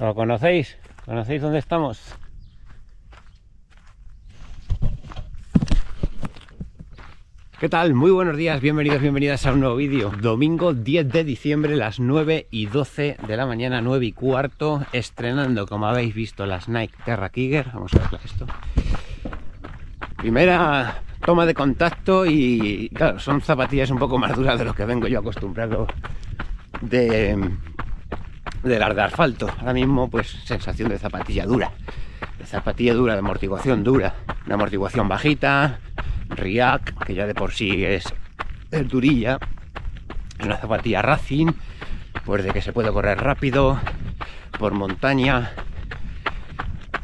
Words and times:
¿Lo 0.00 0.14
conocéis? 0.14 0.78
¿Conocéis 1.04 1.42
dónde 1.42 1.58
estamos? 1.58 2.00
¿Qué 7.58 7.68
tal? 7.68 7.92
Muy 7.92 8.10
buenos 8.10 8.38
días, 8.38 8.62
bienvenidos, 8.62 9.02
bienvenidas 9.02 9.44
a 9.44 9.52
un 9.52 9.60
nuevo 9.60 9.76
vídeo. 9.76 10.10
Domingo 10.18 10.72
10 10.72 11.06
de 11.06 11.24
diciembre, 11.24 11.76
las 11.76 12.00
9 12.00 12.46
y 12.50 12.64
12 12.64 13.18
de 13.26 13.36
la 13.36 13.44
mañana, 13.44 13.82
9 13.82 14.06
y 14.06 14.12
cuarto, 14.12 14.86
estrenando, 14.94 15.66
como 15.66 15.84
habéis 15.84 16.14
visto, 16.14 16.46
las 16.46 16.70
Nike 16.70 16.96
Terra 17.04 17.28
Kiger. 17.28 17.66
Vamos 17.74 17.92
a 17.92 17.98
ver 17.98 18.20
esto. 18.24 18.46
Primera 20.16 21.02
toma 21.26 21.44
de 21.44 21.52
contacto 21.52 22.24
y, 22.24 22.88
claro, 22.94 23.18
son 23.18 23.42
zapatillas 23.42 23.90
un 23.90 23.98
poco 23.98 24.16
más 24.16 24.34
duras 24.34 24.58
de 24.58 24.64
lo 24.64 24.72
que 24.72 24.86
vengo 24.86 25.08
yo 25.08 25.18
acostumbrado 25.18 25.86
de, 26.80 27.36
de 28.62 28.78
las 28.78 28.94
de 28.94 29.02
asfalto. 29.02 29.48
Ahora 29.58 29.72
mismo, 29.72 30.08
pues, 30.08 30.28
sensación 30.44 30.88
de 30.88 30.98
zapatilla 30.98 31.46
dura. 31.46 31.70
De 32.38 32.46
zapatilla 32.46 32.94
dura, 32.94 33.14
de 33.14 33.20
amortiguación 33.20 33.84
dura. 33.84 34.14
Una 34.46 34.54
amortiguación 34.54 35.08
bajita, 35.08 35.80
React, 36.28 37.04
que 37.04 37.14
ya 37.14 37.26
de 37.26 37.34
por 37.34 37.52
sí 37.52 37.84
es, 37.84 38.04
es 38.70 38.88
durilla. 38.88 39.38
Una 40.42 40.56
zapatilla 40.56 41.02
Racing, 41.02 41.52
pues 42.24 42.44
de 42.44 42.52
que 42.52 42.62
se 42.62 42.72
puede 42.72 42.90
correr 42.92 43.18
rápido, 43.18 43.78
por 44.58 44.72
montaña, 44.72 45.52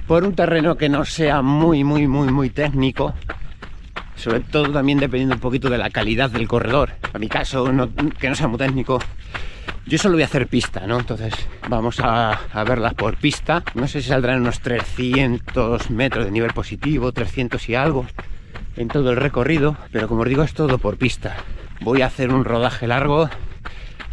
por 0.06 0.25
un 0.25 0.34
terreno 0.34 0.77
que 0.77 0.88
no 0.88 1.05
sea 1.05 1.42
muy, 1.42 1.84
muy, 1.84 2.06
muy, 2.06 2.28
muy 2.28 2.50
técnico. 2.50 3.14
Sobre 4.14 4.41
todo 4.41 4.73
también 4.73 4.98
dependiendo 4.98 5.34
un 5.34 5.41
poquito 5.41 5.69
de 5.69 5.77
la 5.77 5.91
calidad 5.91 6.30
del 6.30 6.48
corredor. 6.48 6.92
En 7.12 7.20
mi 7.20 7.28
caso, 7.28 7.67
que 8.19 8.28
no 8.28 8.34
sea 8.34 8.48
muy 8.48 8.58
técnico, 8.58 8.98
yo 9.87 9.98
solo 9.98 10.15
voy 10.15 10.23
a 10.23 10.27
hacer 10.27 10.48
pista, 10.48 10.87
¿no? 10.87 10.98
Entonces 10.98 11.33
vamos 11.69 12.01
a, 12.01 12.33
a 12.33 12.91
por 12.97 13.17
pista. 13.17 13.62
No 13.75 13.87
sé 13.87 14.03
si 14.03 14.09
saldrán 14.09 14.41
unos 14.41 14.61
300 14.61 15.91
metros 15.91 16.25
de 16.25 16.31
nivel 16.33 16.53
positivo, 16.53 17.12
300 17.12 17.69
y 17.69 17.75
algo 17.77 18.07
en 18.77 18.89
todo 18.89 19.11
el 19.11 19.17
recorrido, 19.17 19.77
pero 19.92 20.09
como 20.09 20.23
os 20.23 20.29
digo 20.29 20.42
es 20.42 20.55
todo 20.55 20.79
por 20.79 20.97
pista. 20.97 21.37
Voy 21.81 22.03
a 22.03 22.07
hacer 22.07 22.33
un 22.33 22.45
rodaje 22.45 22.87
largo 22.87 23.31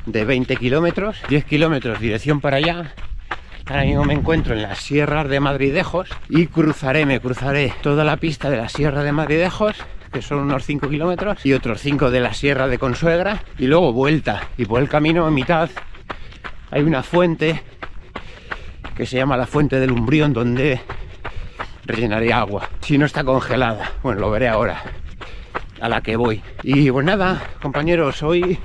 de 0.06 0.26
20 0.26 0.58
kilómetros, 0.58 1.18
10 1.30 1.46
kilómetros 1.46 2.00
dirección 2.00 2.40
para 2.40 2.58
allá. 2.58 2.94
Ahora 3.66 3.84
mismo 3.84 4.04
me 4.04 4.14
encuentro 4.14 4.54
en 4.54 4.62
las 4.62 4.80
sierras 4.80 5.28
de 5.28 5.40
Madridejos 5.40 6.10
y 6.30 6.48
cruzaré, 6.48 7.06
me 7.06 7.20
cruzaré 7.20 7.74
toda 7.82 8.04
la 8.04 8.18
pista 8.18 8.50
de 8.50 8.58
la 8.58 8.70
sierra 8.70 9.04
de 9.04 9.14
Madridejos, 9.14 9.78
que 10.14 10.22
son 10.22 10.39
unos 10.39 10.64
5 10.64 10.88
kilómetros, 10.89 11.44
y 11.45 11.53
otros 11.53 11.81
5 11.81 12.11
de 12.11 12.19
la 12.19 12.33
sierra 12.33 12.67
de 12.67 12.78
Consuegra, 12.78 13.44
y 13.58 13.66
luego 13.66 13.92
vuelta. 13.92 14.47
Y 14.58 14.66
por 14.66 14.80
el 14.80 14.88
camino 14.88 15.28
en 15.28 15.33
mitad 15.33 15.70
hay 16.70 16.83
una 16.83 17.02
fuente 17.02 17.64
que 18.95 19.08
se 19.08 19.17
llama 19.17 19.36
la 19.36 19.47
Fuente 19.47 19.80
del 19.80 19.92
Umbrión, 19.92 20.31
donde 20.31 20.80
rellenaré 21.86 22.31
agua. 22.31 22.70
Si 22.81 22.97
no 22.97 23.08
está 23.08 23.23
congelada, 23.23 23.94
bueno, 24.03 24.22
lo 24.22 24.30
veré 24.30 24.47
ahora, 24.47 24.83
a 25.81 25.89
la 25.89 26.02
que 26.02 26.16
voy. 26.16 26.44
Y 26.61 26.92
pues 26.92 27.05
nada, 27.05 27.42
compañeros, 27.59 28.22
hoy 28.22 28.59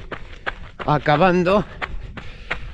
acabando 0.87 1.65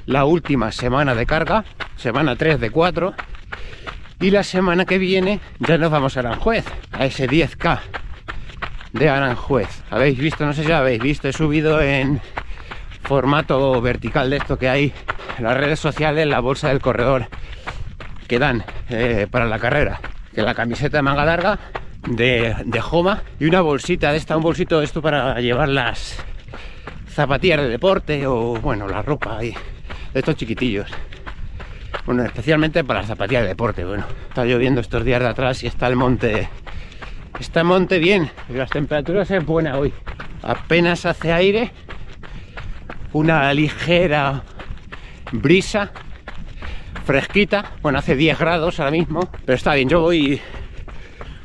la 0.06 0.24
última 0.24 0.72
semana 0.72 1.14
de 1.14 1.26
carga, 1.26 1.64
semana 1.96 2.34
3 2.34 2.58
de 2.58 2.70
4, 2.70 3.14
y 4.20 4.30
la 4.32 4.42
semana 4.42 4.84
que 4.84 4.98
viene 4.98 5.38
ya 5.60 5.78
nos 5.78 5.92
vamos 5.92 6.16
a 6.16 6.20
Aranjuez, 6.20 6.64
a 6.90 7.06
ese 7.06 7.28
10K 7.28 8.03
de 8.94 9.10
Aranjuez. 9.10 9.82
Habéis 9.90 10.18
visto, 10.18 10.46
no 10.46 10.54
sé 10.54 10.64
si 10.64 10.72
habéis 10.72 11.02
visto, 11.02 11.28
he 11.28 11.32
subido 11.32 11.82
en 11.82 12.20
formato 13.02 13.80
vertical 13.82 14.30
de 14.30 14.36
esto 14.38 14.58
que 14.58 14.68
hay 14.68 14.92
en 15.36 15.44
las 15.44 15.56
redes 15.56 15.78
sociales, 15.78 16.26
la 16.26 16.40
bolsa 16.40 16.68
del 16.68 16.80
corredor 16.80 17.26
que 18.26 18.38
dan 18.38 18.64
eh, 18.88 19.26
para 19.30 19.44
la 19.46 19.58
carrera. 19.58 20.00
Que 20.34 20.42
la 20.42 20.54
camiseta 20.54 20.98
de 20.98 21.02
manga 21.02 21.24
larga 21.24 21.58
de, 22.08 22.56
de 22.64 22.80
Joma 22.80 23.22
y 23.38 23.44
una 23.44 23.60
bolsita 23.60 24.12
de 24.12 24.18
esta, 24.18 24.36
un 24.36 24.42
bolsito 24.42 24.78
de 24.78 24.86
esto 24.86 25.02
para 25.02 25.38
llevar 25.40 25.68
las 25.68 26.16
zapatillas 27.08 27.60
de 27.60 27.68
deporte 27.68 28.26
o 28.26 28.54
bueno, 28.60 28.88
la 28.88 29.02
ropa 29.02 29.38
ahí, 29.38 29.54
de 30.12 30.20
estos 30.20 30.36
chiquitillos. 30.36 30.90
Bueno, 32.06 32.24
especialmente 32.24 32.84
para 32.84 33.00
las 33.00 33.08
zapatillas 33.08 33.42
de 33.42 33.48
deporte. 33.48 33.84
Bueno, 33.84 34.04
está 34.28 34.44
lloviendo 34.44 34.80
estos 34.80 35.04
días 35.04 35.20
de 35.20 35.28
atrás 35.28 35.62
y 35.62 35.66
está 35.66 35.86
el 35.86 35.96
monte. 35.96 36.48
Está 37.40 37.64
monte 37.64 37.98
bien, 37.98 38.30
las 38.48 38.70
temperaturas 38.70 39.30
es 39.30 39.44
buena 39.44 39.76
hoy. 39.76 39.92
Apenas 40.42 41.04
hace 41.04 41.32
aire, 41.32 41.72
una 43.12 43.52
ligera 43.52 44.42
brisa 45.32 45.90
fresquita. 47.04 47.72
Bueno, 47.82 47.98
hace 47.98 48.14
10 48.14 48.38
grados 48.38 48.78
ahora 48.78 48.92
mismo, 48.92 49.28
pero 49.44 49.56
está 49.56 49.74
bien. 49.74 49.88
Yo 49.88 50.00
voy 50.00 50.40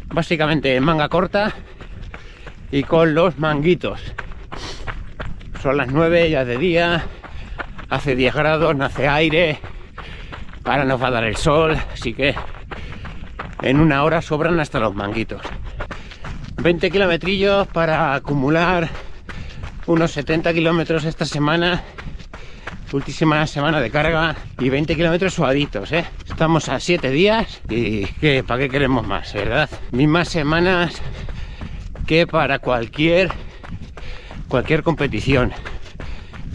básicamente 0.07 0.75
en 0.75 0.83
manga 0.83 1.09
corta 1.09 1.53
y 2.71 2.83
con 2.83 3.13
los 3.13 3.39
manguitos. 3.39 4.01
Son 5.61 5.75
las 5.75 5.89
9 5.91 6.29
ya 6.29 6.45
de 6.45 6.57
día, 6.57 7.05
hace 7.89 8.15
10 8.15 8.33
grados, 8.33 8.75
no 8.75 8.85
hace 8.85 9.07
aire. 9.07 9.59
Ahora 10.63 10.85
nos 10.85 11.01
va 11.01 11.07
a 11.07 11.11
dar 11.11 11.23
el 11.23 11.35
sol, 11.35 11.75
así 11.93 12.13
que 12.13 12.35
en 13.63 13.79
una 13.79 14.03
hora 14.03 14.21
sobran 14.21 14.59
hasta 14.59 14.79
los 14.79 14.93
manguitos. 14.93 15.41
20 16.61 16.91
kilometrillos 16.91 17.67
para 17.67 18.13
acumular 18.13 18.89
unos 19.87 20.11
70 20.11 20.53
kilómetros 20.53 21.05
esta 21.05 21.25
semana 21.25 21.81
última 22.91 23.45
semana 23.47 23.79
de 23.79 23.89
carga 23.91 24.35
y 24.59 24.69
20 24.69 24.95
kilómetros 24.95 25.35
suavitos, 25.35 25.91
¿eh? 25.91 26.05
Estamos 26.27 26.67
a 26.69 26.79
7 26.79 27.11
días 27.11 27.61
y 27.69 28.05
¿qué, 28.05 28.43
¿para 28.43 28.61
qué 28.61 28.69
queremos 28.69 29.07
más, 29.07 29.33
verdad? 29.33 29.69
Mismas 29.91 30.29
semanas 30.29 31.01
que 32.05 32.27
para 32.27 32.59
cualquier 32.59 33.31
cualquier 34.47 34.83
competición. 34.83 35.53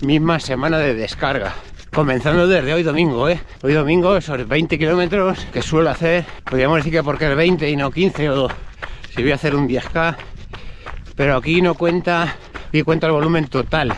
Misma 0.02 0.38
semana 0.40 0.78
de 0.78 0.94
descarga. 0.94 1.54
Comenzando 1.92 2.48
desde 2.48 2.74
hoy 2.74 2.82
domingo, 2.82 3.28
¿eh? 3.28 3.40
Hoy 3.62 3.72
domingo, 3.72 4.16
esos 4.16 4.46
20 4.46 4.78
kilómetros 4.78 5.46
que 5.52 5.62
suelo 5.62 5.90
hacer, 5.90 6.24
podríamos 6.44 6.78
decir 6.78 6.92
que 6.92 7.02
porque 7.04 7.30
es 7.30 7.36
20 7.36 7.70
y 7.70 7.76
no 7.76 7.90
15 7.90 8.30
o 8.30 8.48
si 9.14 9.22
voy 9.22 9.32
a 9.32 9.36
hacer 9.36 9.54
un 9.54 9.68
10K, 9.68 10.16
pero 11.14 11.36
aquí 11.36 11.62
no 11.62 11.74
cuenta, 11.74 12.36
aquí 12.68 12.82
cuenta 12.82 13.06
el 13.06 13.12
volumen 13.12 13.46
total 13.46 13.94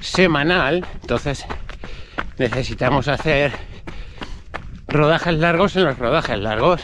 semanal, 0.00 0.86
entonces 1.00 1.44
necesitamos 2.38 3.08
hacer 3.08 3.52
rodajes 4.86 5.34
largos 5.34 5.74
en 5.76 5.84
los 5.84 5.98
rodajes 5.98 6.38
largos. 6.38 6.82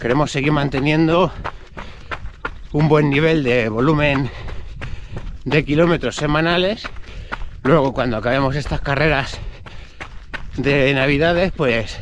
Queremos 0.00 0.30
seguir 0.30 0.52
manteniendo 0.52 1.32
un 2.72 2.88
buen 2.88 3.10
nivel 3.10 3.42
de 3.42 3.68
volumen 3.68 4.30
de 5.44 5.64
kilómetros 5.64 6.14
semanales. 6.14 6.88
Luego 7.64 7.92
cuando 7.92 8.16
acabemos 8.18 8.54
estas 8.54 8.80
carreras 8.80 9.38
de 10.56 10.94
navidades, 10.94 11.52
pues 11.56 11.98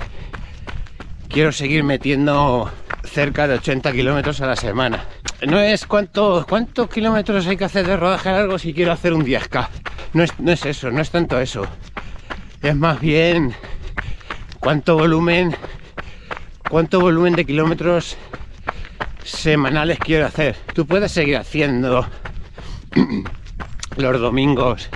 quiero 1.29 1.53
seguir 1.53 1.85
metiendo 1.85 2.71
cerca 3.13 3.47
de 3.47 3.55
80 3.55 3.93
kilómetros 3.93 4.41
a 4.41 4.47
la 4.47 4.57
semana. 4.57 5.05
No 5.47 5.61
es 5.61 5.87
cuánto, 5.87 6.47
cuántos 6.49 6.89
kilómetros 6.89 7.47
hay 7.47 7.57
que 7.57 7.65
hacer 7.65 7.87
de 7.87 7.97
rodaje 7.97 8.31
largo 8.31 8.59
si 8.59 8.73
quiero 8.73 8.93
hacer 8.93 9.13
un 9.13 9.25
10K. 9.25 9.69
No 10.15 10.23
es, 10.23 10.39
no 10.39 10.51
es 10.51 10.65
eso, 10.65 10.91
no 10.91 11.01
es 11.01 11.11
tanto 11.11 11.39
eso. 11.39 11.67
Es 12.63 12.75
más 12.75 13.01
bien 13.01 13.55
cuánto 14.61 14.97
volumen, 14.97 15.55
cuánto 16.71 17.01
volumen 17.01 17.35
de 17.35 17.45
kilómetros 17.45 18.17
semanales 19.25 19.99
quiero 19.99 20.27
hacer. 20.27 20.57
Tú 20.75 20.87
puedes 20.87 21.13
seguir 21.13 21.37
haciendo 21.37 22.07
los 23.97 24.21
domingos, 24.21 24.89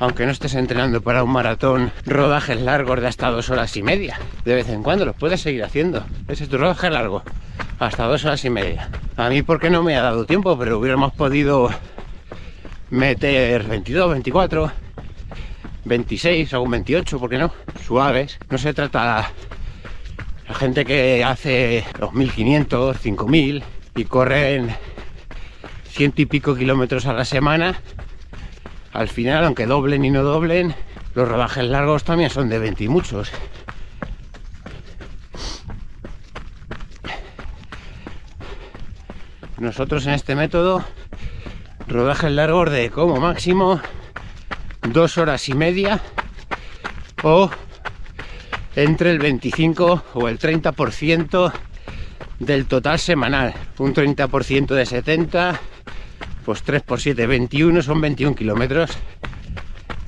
aunque 0.00 0.24
no 0.24 0.32
estés 0.32 0.54
entrenando 0.54 1.02
para 1.02 1.22
un 1.22 1.30
maratón, 1.30 1.92
rodajes 2.06 2.60
largos 2.60 3.00
de 3.00 3.06
hasta 3.06 3.30
dos 3.30 3.50
horas 3.50 3.76
y 3.76 3.82
media. 3.82 4.18
De 4.46 4.54
vez 4.54 4.68
en 4.70 4.82
cuando 4.82 5.04
los 5.04 5.14
puedes 5.14 5.42
seguir 5.42 5.62
haciendo. 5.62 6.02
Ese 6.26 6.44
es 6.44 6.50
tu 6.50 6.56
rodaje 6.56 6.88
largo, 6.88 7.22
hasta 7.78 8.06
dos 8.06 8.24
horas 8.24 8.42
y 8.46 8.50
media. 8.50 8.88
A 9.16 9.28
mí 9.28 9.42
porque 9.42 9.68
no 9.68 9.82
me 9.82 9.96
ha 9.96 10.02
dado 10.02 10.24
tiempo, 10.24 10.58
pero 10.58 10.78
hubiéramos 10.78 11.12
podido 11.12 11.68
meter 12.88 13.62
22, 13.64 14.10
24, 14.10 14.72
26 15.84 16.54
o 16.54 16.66
28, 16.66 17.18
¿por 17.20 17.28
qué 17.28 17.38
no? 17.38 17.52
Suaves. 17.84 18.38
No 18.48 18.56
se 18.56 18.72
trata 18.72 19.30
la 20.48 20.54
gente 20.54 20.86
que 20.86 21.22
hace 21.22 21.84
los 21.98 22.14
1500, 22.14 22.98
5000 22.98 23.62
y 23.96 24.04
corren 24.04 24.74
ciento 25.90 26.22
y 26.22 26.26
pico 26.26 26.56
kilómetros 26.56 27.04
a 27.04 27.12
la 27.12 27.26
semana. 27.26 27.78
Al 28.92 29.08
final, 29.08 29.44
aunque 29.44 29.66
doblen 29.66 30.04
y 30.04 30.10
no 30.10 30.22
doblen, 30.22 30.74
los 31.14 31.28
rodajes 31.28 31.64
largos 31.64 32.04
también 32.04 32.30
son 32.30 32.48
de 32.48 32.58
20 32.58 32.84
y 32.84 32.88
muchos. 32.88 33.30
Nosotros 39.58 40.06
en 40.06 40.14
este 40.14 40.34
método, 40.34 40.84
rodajes 41.86 42.32
largos 42.32 42.70
de 42.70 42.90
como 42.90 43.16
máximo 43.20 43.80
dos 44.88 45.18
horas 45.18 45.48
y 45.48 45.54
media 45.54 46.00
o 47.22 47.50
entre 48.74 49.10
el 49.10 49.18
25 49.18 50.04
o 50.14 50.28
el 50.28 50.38
30% 50.38 51.52
del 52.38 52.66
total 52.66 52.98
semanal. 52.98 53.54
Un 53.78 53.94
30% 53.94 54.74
de 54.74 54.86
70, 54.86 55.60
pues 56.50 56.64
3 56.64 56.82
por 56.82 57.00
7, 57.00 57.28
21, 57.28 57.80
son 57.80 58.00
21 58.00 58.34
kilómetros. 58.34 58.90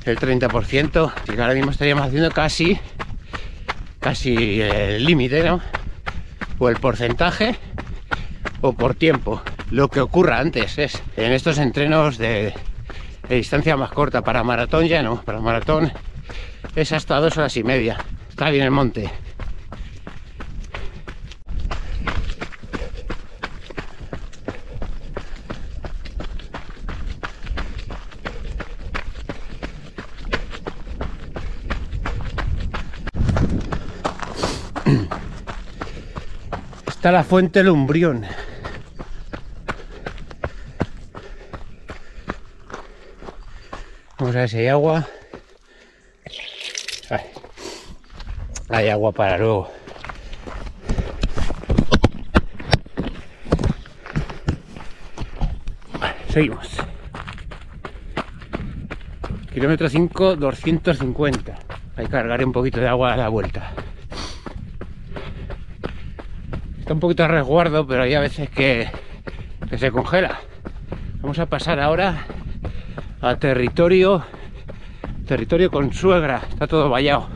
El 0.05 0.19
30%, 0.19 1.13
y 1.29 1.41
ahora 1.41 1.55
mismo 1.55 1.71
estaríamos 1.71 2.05
haciendo 2.05 2.33
casi, 2.33 2.81
casi 4.01 4.61
el 4.61 5.05
límite, 5.05 5.45
¿no? 5.45 5.61
O 6.59 6.69
el 6.69 6.79
porcentaje 6.79 7.55
o 8.61 8.73
por 8.73 8.97
tiempo. 8.97 9.41
Lo 9.71 9.87
que 9.87 10.01
ocurra 10.01 10.41
antes 10.41 10.79
es 10.79 11.01
en 11.17 11.31
estos 11.31 11.59
entrenos 11.59 12.19
de, 12.19 12.53
de 13.29 13.37
distancia 13.37 13.77
más 13.77 13.93
corta 13.93 14.23
para 14.23 14.43
maratón 14.43 14.89
ya 14.89 15.01
no, 15.01 15.23
para 15.23 15.39
maratón 15.39 15.93
es 16.75 16.91
hasta 16.91 17.21
dos 17.21 17.37
horas 17.37 17.57
y 17.57 17.63
media. 17.63 17.99
Está 18.31 18.51
bien 18.51 18.65
el 18.65 18.73
monte. 18.73 19.13
Está 36.87 37.11
la 37.11 37.25
fuente 37.25 37.63
Lumbrión. 37.63 38.25
Vamos 44.19 44.37
a 44.37 44.39
ver 44.39 44.49
si 44.49 44.59
hay 44.59 44.69
agua. 44.69 45.09
Ay. 47.11 47.21
Hay 48.69 48.89
agua 48.89 49.13
para 49.13 49.39
luego. 49.39 49.69
Seguimos. 56.29 56.69
Kilómetro 59.53 59.89
5, 59.89 60.37
250. 60.37 61.59
Hay 61.97 62.07
que 62.07 62.11
cargar 62.11 62.45
un 62.45 62.53
poquito 62.53 62.81
de 62.81 62.89
agua 62.89 63.13
a 63.13 63.17
la 63.17 63.29
vuelta. 63.29 63.73
Un 66.93 67.01
poquito 67.01 67.25
a 67.25 67.29
resguardo, 67.29 67.87
pero 67.87 68.03
hay 68.03 68.13
a 68.13 68.21
veces 68.21 68.51
que, 68.51 68.87
que 69.71 69.79
se 69.79 69.91
congela. 69.91 70.41
Vamos 71.23 71.39
a 71.39 71.47
pasar 71.47 71.81
ahora 71.81 72.27
a 73.23 73.37
territorio 73.37 74.23
territorio 75.27 75.71
con 75.71 75.93
suegra 75.95 76.43
está 76.51 76.67
todo 76.67 76.91
vallado 76.91 77.29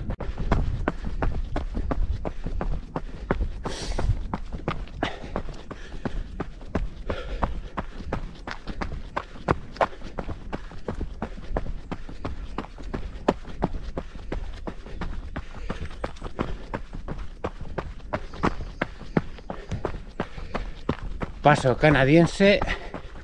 paso 21.47 21.77
canadiense. 21.77 22.59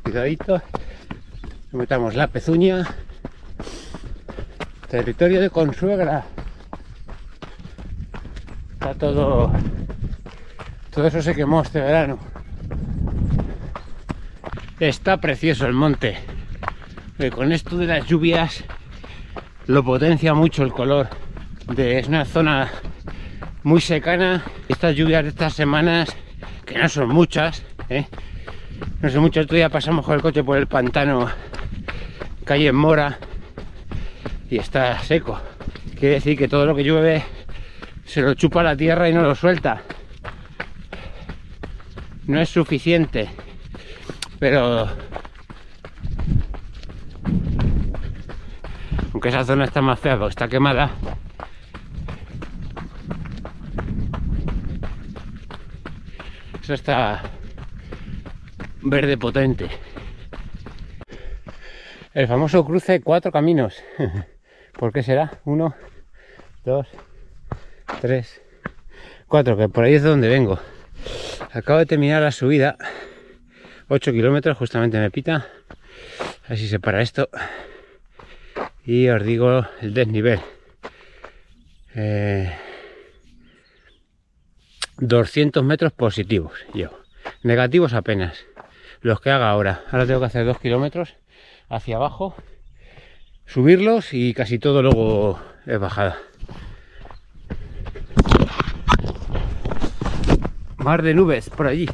Cuidadito. 0.05 0.63
Metamos 1.73 2.15
la 2.15 2.29
pezuña. 2.29 2.87
Territorio 4.89 5.41
de 5.41 5.51
consuegra. 5.51 6.25
Está 8.75 8.95
todo 8.95 9.51
todo 10.93 11.09
eso 11.09 11.21
se 11.21 11.35
quemó 11.35 11.63
este 11.63 11.81
verano. 11.81 12.21
Está 14.79 15.17
precioso 15.17 15.67
el 15.67 15.73
monte. 15.73 16.17
Con 17.35 17.51
esto 17.51 17.77
de 17.77 17.87
las 17.87 18.07
lluvias 18.07 18.63
lo 19.67 19.83
potencia 19.83 20.33
mucho 20.33 20.63
el 20.63 20.71
color 20.71 21.09
de, 21.75 21.99
es 21.99 22.07
una 22.07 22.25
zona 22.25 22.71
muy 23.65 23.81
secana. 23.81 24.45
Estas 24.69 24.95
lluvias 24.95 25.25
de 25.25 25.31
estas 25.31 25.55
semanas 25.55 26.15
que 26.65 26.79
no 26.79 26.89
son 26.89 27.09
muchas 27.09 27.65
¿eh? 27.89 28.07
no 29.01 29.11
son 29.11 29.23
muchas 29.23 29.47
todavía 29.47 29.69
pasamos 29.69 30.05
con 30.05 30.15
el 30.15 30.23
coche 30.23 30.43
por 30.43 30.59
el 30.59 30.67
pantano 30.67 31.31
calle 32.45 32.73
Mora 32.73 33.19
y 34.51 34.59
está 34.59 34.99
seco. 35.01 35.41
Quiere 35.99 36.17
decir 36.17 36.37
que 36.37 36.49
todo 36.49 36.67
lo 36.67 36.75
que 36.75 36.85
llueve 36.85 37.25
se 38.05 38.21
lo 38.21 38.35
chupa 38.35 38.63
la 38.63 38.77
tierra 38.77 39.09
y 39.09 39.15
no 39.15 39.23
lo 39.23 39.35
suelta. 39.35 39.83
No 42.27 42.41
es 42.41 42.49
suficiente, 42.49 43.31
pero 44.39 44.89
aunque 49.13 49.29
esa 49.29 49.45
zona 49.45 49.65
está 49.65 49.81
más 49.81 49.99
fea 49.99 50.19
porque 50.19 50.31
está 50.31 50.49
quemada, 50.49 50.91
eso 56.63 56.75
está 56.75 57.23
verde 58.83 59.17
potente. 59.17 59.69
El 62.15 62.29
famoso 62.29 62.65
cruce 62.65 63.01
cuatro 63.01 63.33
caminos. 63.33 63.83
¿Por 64.79 64.93
qué 64.93 65.03
será? 65.03 65.41
Uno, 65.45 65.75
dos, 66.65 66.87
tres, 68.01 68.43
cuatro, 69.29 69.57
que 69.57 69.69
por 69.69 69.85
ahí 69.85 69.95
es 69.95 70.03
de 70.03 70.11
donde 70.11 70.29
vengo. 70.29 70.59
Acabo 71.53 71.79
de 71.79 71.87
terminar 71.87 72.23
la 72.23 72.33
subida. 72.33 72.77
8 73.89 74.13
kilómetros, 74.13 74.57
justamente 74.57 74.99
me 74.99 75.11
pita. 75.11 75.49
Así 76.49 76.67
se 76.67 76.81
para 76.81 77.03
esto. 77.03 77.29
Y 78.85 79.09
os 79.09 79.23
digo 79.23 79.67
el 79.81 79.93
desnivel. 79.93 80.41
200 84.99 85.63
eh, 85.63 85.67
metros 85.67 85.93
positivos, 85.93 86.53
yo. 86.73 86.91
Negativos 87.43 87.93
apenas. 87.93 88.47
Los 89.03 89.21
que 89.21 89.31
haga 89.31 89.51
ahora. 89.51 89.83
Ahora 89.91 90.07
tengo 90.07 90.21
que 90.21 90.27
hacer 90.27 90.47
2 90.47 90.59
kilómetros 90.59 91.17
hacia 91.69 91.97
abajo, 91.97 92.37
subirlos 93.47 94.15
y 94.15 94.33
casi 94.33 94.61
todo 94.61 94.81
luego 94.81 95.41
es 95.67 95.79
bajada. 95.79 96.19
Mar 100.77 101.03
de 101.03 101.15
nubes 101.15 101.51
por 101.51 101.67
allí. 101.67 101.89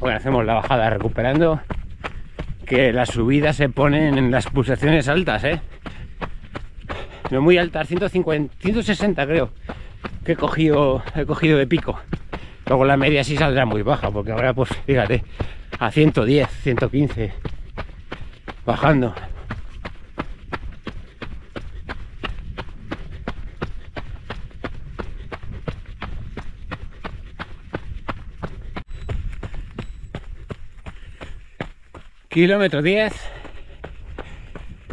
Bueno, 0.00 0.16
hacemos 0.16 0.44
la 0.46 0.54
bajada 0.54 0.88
recuperando 0.90 1.60
que 2.66 2.92
las 2.94 3.10
subidas 3.10 3.56
se 3.56 3.68
ponen 3.68 4.16
en 4.16 4.30
las 4.30 4.46
pulsaciones 4.46 5.06
altas, 5.08 5.44
¿eh? 5.44 5.60
No 7.32 7.40
muy 7.40 7.56
altas, 7.56 7.88
150, 7.88 8.54
160 8.60 9.26
creo 9.26 9.48
que 10.22 10.32
he 10.32 10.36
cogido, 10.36 11.02
he 11.16 11.24
cogido 11.24 11.56
de 11.56 11.66
pico. 11.66 11.98
Luego 12.66 12.84
la 12.84 12.98
media 12.98 13.24
sí 13.24 13.38
saldrá 13.38 13.64
muy 13.64 13.80
baja, 13.80 14.10
porque 14.10 14.32
ahora 14.32 14.52
pues 14.52 14.68
fíjate, 14.84 15.24
a 15.78 15.90
110, 15.90 16.46
115, 16.62 17.32
bajando. 18.66 19.14
Kilómetro 32.28 32.82
10. 32.82 33.14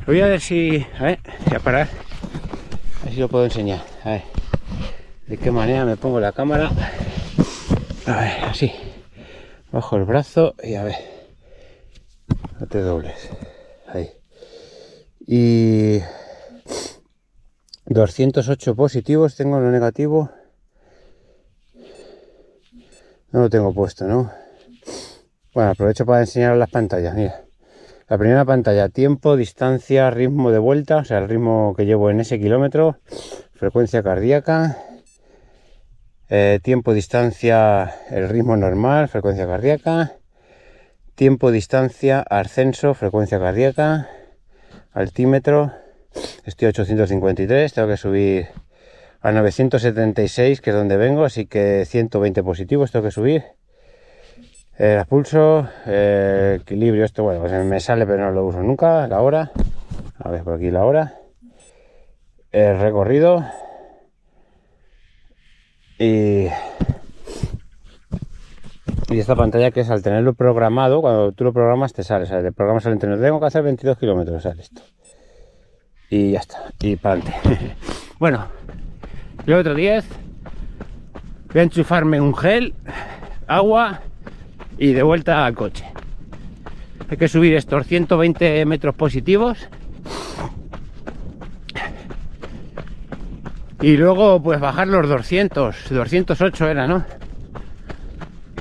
Voy 0.06 0.22
a 0.22 0.28
ver 0.28 0.40
si... 0.40 0.88
A 0.98 1.04
ver, 1.04 1.20
voy 1.46 1.56
a 1.58 1.60
parar. 1.60 2.09
Si 3.10 3.16
lo 3.16 3.28
puedo 3.28 3.46
enseñar. 3.46 3.82
A 4.04 4.12
ver. 4.12 4.24
De 5.28 5.38
qué 5.38 5.52
manera 5.52 5.86
me 5.86 5.98
pongo 5.98 6.20
la 6.20 6.32
cámara. 6.32 6.70
A 8.06 8.20
ver 8.20 8.44
así. 8.46 8.72
Bajo 9.72 9.98
el 9.98 10.06
brazo 10.06 10.56
y 10.64 10.76
a 10.76 10.84
ver. 10.84 10.96
No 12.60 12.68
te 12.68 12.82
dobles. 12.82 13.30
Ahí. 13.88 14.10
Y 15.26 16.00
208 17.86 18.76
positivos. 18.76 19.36
Tengo 19.36 19.58
en 19.58 19.64
lo 19.66 19.72
negativo. 19.72 20.30
No 23.32 23.42
lo 23.42 23.50
tengo 23.50 23.74
puesto 23.74 24.08
no 24.08 24.32
bueno 25.54 25.72
aprovecho 25.72 26.06
para 26.06 26.22
enseñar 26.22 26.56
las 26.56 26.70
pantallas 26.70 27.14
mira 27.14 27.44
la 28.10 28.18
primera 28.18 28.46
pantalla 28.46 28.90
tiempo 28.90 29.38
distancia 29.38 30.10
ritmo 30.10 30.52
de 30.52 30.60
vuelta 30.60 30.98
o 30.98 31.06
sea 31.06 31.20
el 31.20 31.30
ritmo 31.30 31.74
que 31.76 31.86
llevo 31.86 32.10
en 32.10 32.20
ese 32.20 32.40
kilómetro 32.40 32.98
frecuencia 33.54 34.04
cardíaca 34.04 34.78
eh, 36.32 36.60
tiempo, 36.62 36.94
distancia, 36.94 37.96
el 38.12 38.30
ritmo 38.30 38.56
normal, 38.56 39.08
frecuencia 39.08 39.48
cardíaca, 39.48 40.14
tiempo, 41.16 41.50
distancia, 41.50 42.20
ascenso, 42.22 42.94
frecuencia 42.94 43.40
cardíaca, 43.40 44.08
altímetro. 44.94 45.74
Estoy 46.46 46.68
a 46.68 46.70
853, 46.70 47.74
tengo 47.74 47.88
que 47.88 47.98
subir 47.98 48.48
a 49.22 49.32
976, 49.32 50.62
que 50.62 50.70
es 50.70 50.76
donde 50.76 50.98
vengo, 50.98 51.26
así 51.26 51.48
que 51.48 51.86
120 51.88 52.44
positivos 52.44 52.92
tengo 52.92 53.06
que 53.06 53.12
subir. 53.12 53.46
El 54.80 55.06
pulso, 55.08 55.68
el 55.86 56.62
equilibrio, 56.62 57.04
esto 57.04 57.24
bueno, 57.24 57.42
pues 57.42 57.52
me 57.66 57.82
sale 57.82 58.06
pero 58.06 58.24
no 58.24 58.32
lo 58.32 58.46
uso 58.46 58.64
nunca, 58.64 59.06
la 59.08 59.20
hora. 59.20 59.52
A 60.18 60.30
ver 60.30 60.42
por 60.46 60.54
aquí 60.54 60.72
la 60.72 60.86
hora. 60.86 61.20
El 62.50 62.80
recorrido. 62.80 63.44
Y 66.00 66.48
y 69.10 69.20
esta 69.20 69.36
pantalla 69.36 69.72
que 69.72 69.82
es 69.82 69.90
al 69.90 70.02
tenerlo 70.02 70.34
programado, 70.34 71.02
cuando 71.02 71.34
tú 71.34 71.44
lo 71.44 71.52
programas 71.52 71.92
te 71.92 72.04
sale, 72.04 72.24
o 72.24 72.52
programas 72.54 72.86
el 72.86 72.94
entreno, 72.94 73.18
tengo 73.20 73.42
que 73.42 73.48
hacer 73.48 73.64
22 73.64 73.98
kilómetros, 73.98 74.44
sale 74.44 74.62
esto. 74.62 74.82
Y 76.10 76.32
ya 76.32 76.40
está, 76.40 76.72
y 76.80 76.96
para 76.96 77.16
adelante. 77.20 77.76
bueno, 78.20 78.48
otro 79.46 79.76
10, 79.76 80.06
voy 81.52 81.60
a 81.60 81.64
enchufarme 81.64 82.22
un 82.22 82.34
gel, 82.34 82.76
agua 83.46 84.04
y 84.80 84.94
de 84.94 85.04
vuelta 85.04 85.46
al 85.46 85.54
coche. 85.54 85.86
Hay 87.10 87.18
que 87.18 87.28
subir 87.28 87.54
estos 87.56 87.86
120 87.86 88.66
metros 88.66 88.96
positivos. 88.96 89.68
Y 93.82 93.98
luego 93.98 94.42
pues 94.42 94.60
bajar 94.60 94.88
los 94.88 95.08
200, 95.08 95.90
208 95.90 96.68
era, 96.68 96.88
¿no? 96.88 97.04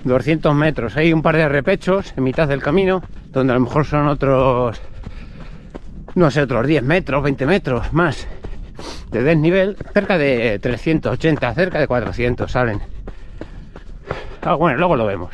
200 0.05 0.55
metros. 0.55 0.97
Hay 0.97 1.13
un 1.13 1.23
par 1.23 1.37
de 1.37 1.49
repechos 1.49 2.13
en 2.17 2.25
mitad 2.25 2.49
del 2.49 2.63
camino, 2.63 3.03
donde 3.31 3.53
a 3.53 3.57
lo 3.57 3.61
mejor 3.61 3.85
son 3.85 4.09
otros, 4.09 4.81
no 6.15 6.31
sé, 6.31 6.43
otros 6.43 6.67
10 6.67 6.83
metros, 6.83 7.23
20 7.23 7.47
metros 7.47 7.93
más 7.93 8.27
de 9.11 9.23
desnivel. 9.23 9.77
Cerca 9.93 10.19
de 10.19 10.59
380, 10.59 11.55
cerca 11.55 11.79
de 11.79 11.87
400 11.87 12.51
salen. 12.51 12.81
Ah, 14.43 14.55
bueno, 14.55 14.79
luego 14.79 14.97
lo 14.97 15.07
vemos. 15.07 15.31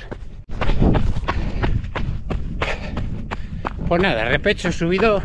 Pues 3.94 4.02
nada, 4.02 4.24
repecho 4.24 4.72
subido. 4.72 5.22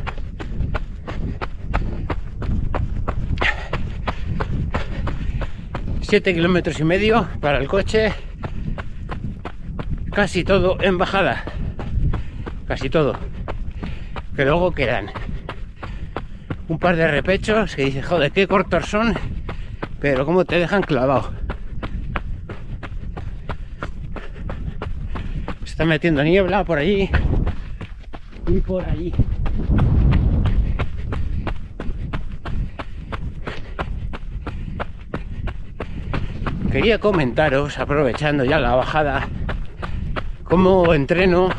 Siete 6.02 6.36
kilómetros 6.36 6.80
y 6.80 6.84
medio 6.84 7.28
para 7.42 7.58
el 7.58 7.68
coche 7.68 8.14
casi 10.12 10.44
todo 10.44 10.78
en 10.82 11.00
bajada. 11.00 11.46
Casi 12.68 12.92
todo. 12.92 13.18
Que 14.36 14.46
luego 14.46 14.72
quedan 14.72 15.08
un 16.68 16.78
par 16.78 16.96
de 16.96 17.08
repechos 17.08 17.76
que 17.76 17.86
dice, 17.86 18.04
joder, 18.04 18.32
qué 18.32 18.46
cortos 18.46 18.86
son, 18.86 19.16
pero 20.00 20.28
como 20.28 20.46
te 20.46 20.60
dejan 20.60 20.84
clavado. 20.84 21.34
Está 25.66 25.86
metiendo 25.86 26.24
niebla 26.24 26.64
por 26.66 26.78
allí 26.78 27.10
y 28.50 28.62
por 28.62 28.84
allí. 28.84 29.14
Quería 36.72 37.00
comentaros, 37.00 37.80
aprovechando 37.80 38.44
ya 38.44 38.60
la 38.60 38.76
bajada, 38.76 39.28
cómo 40.44 40.94
entreno, 40.94 41.50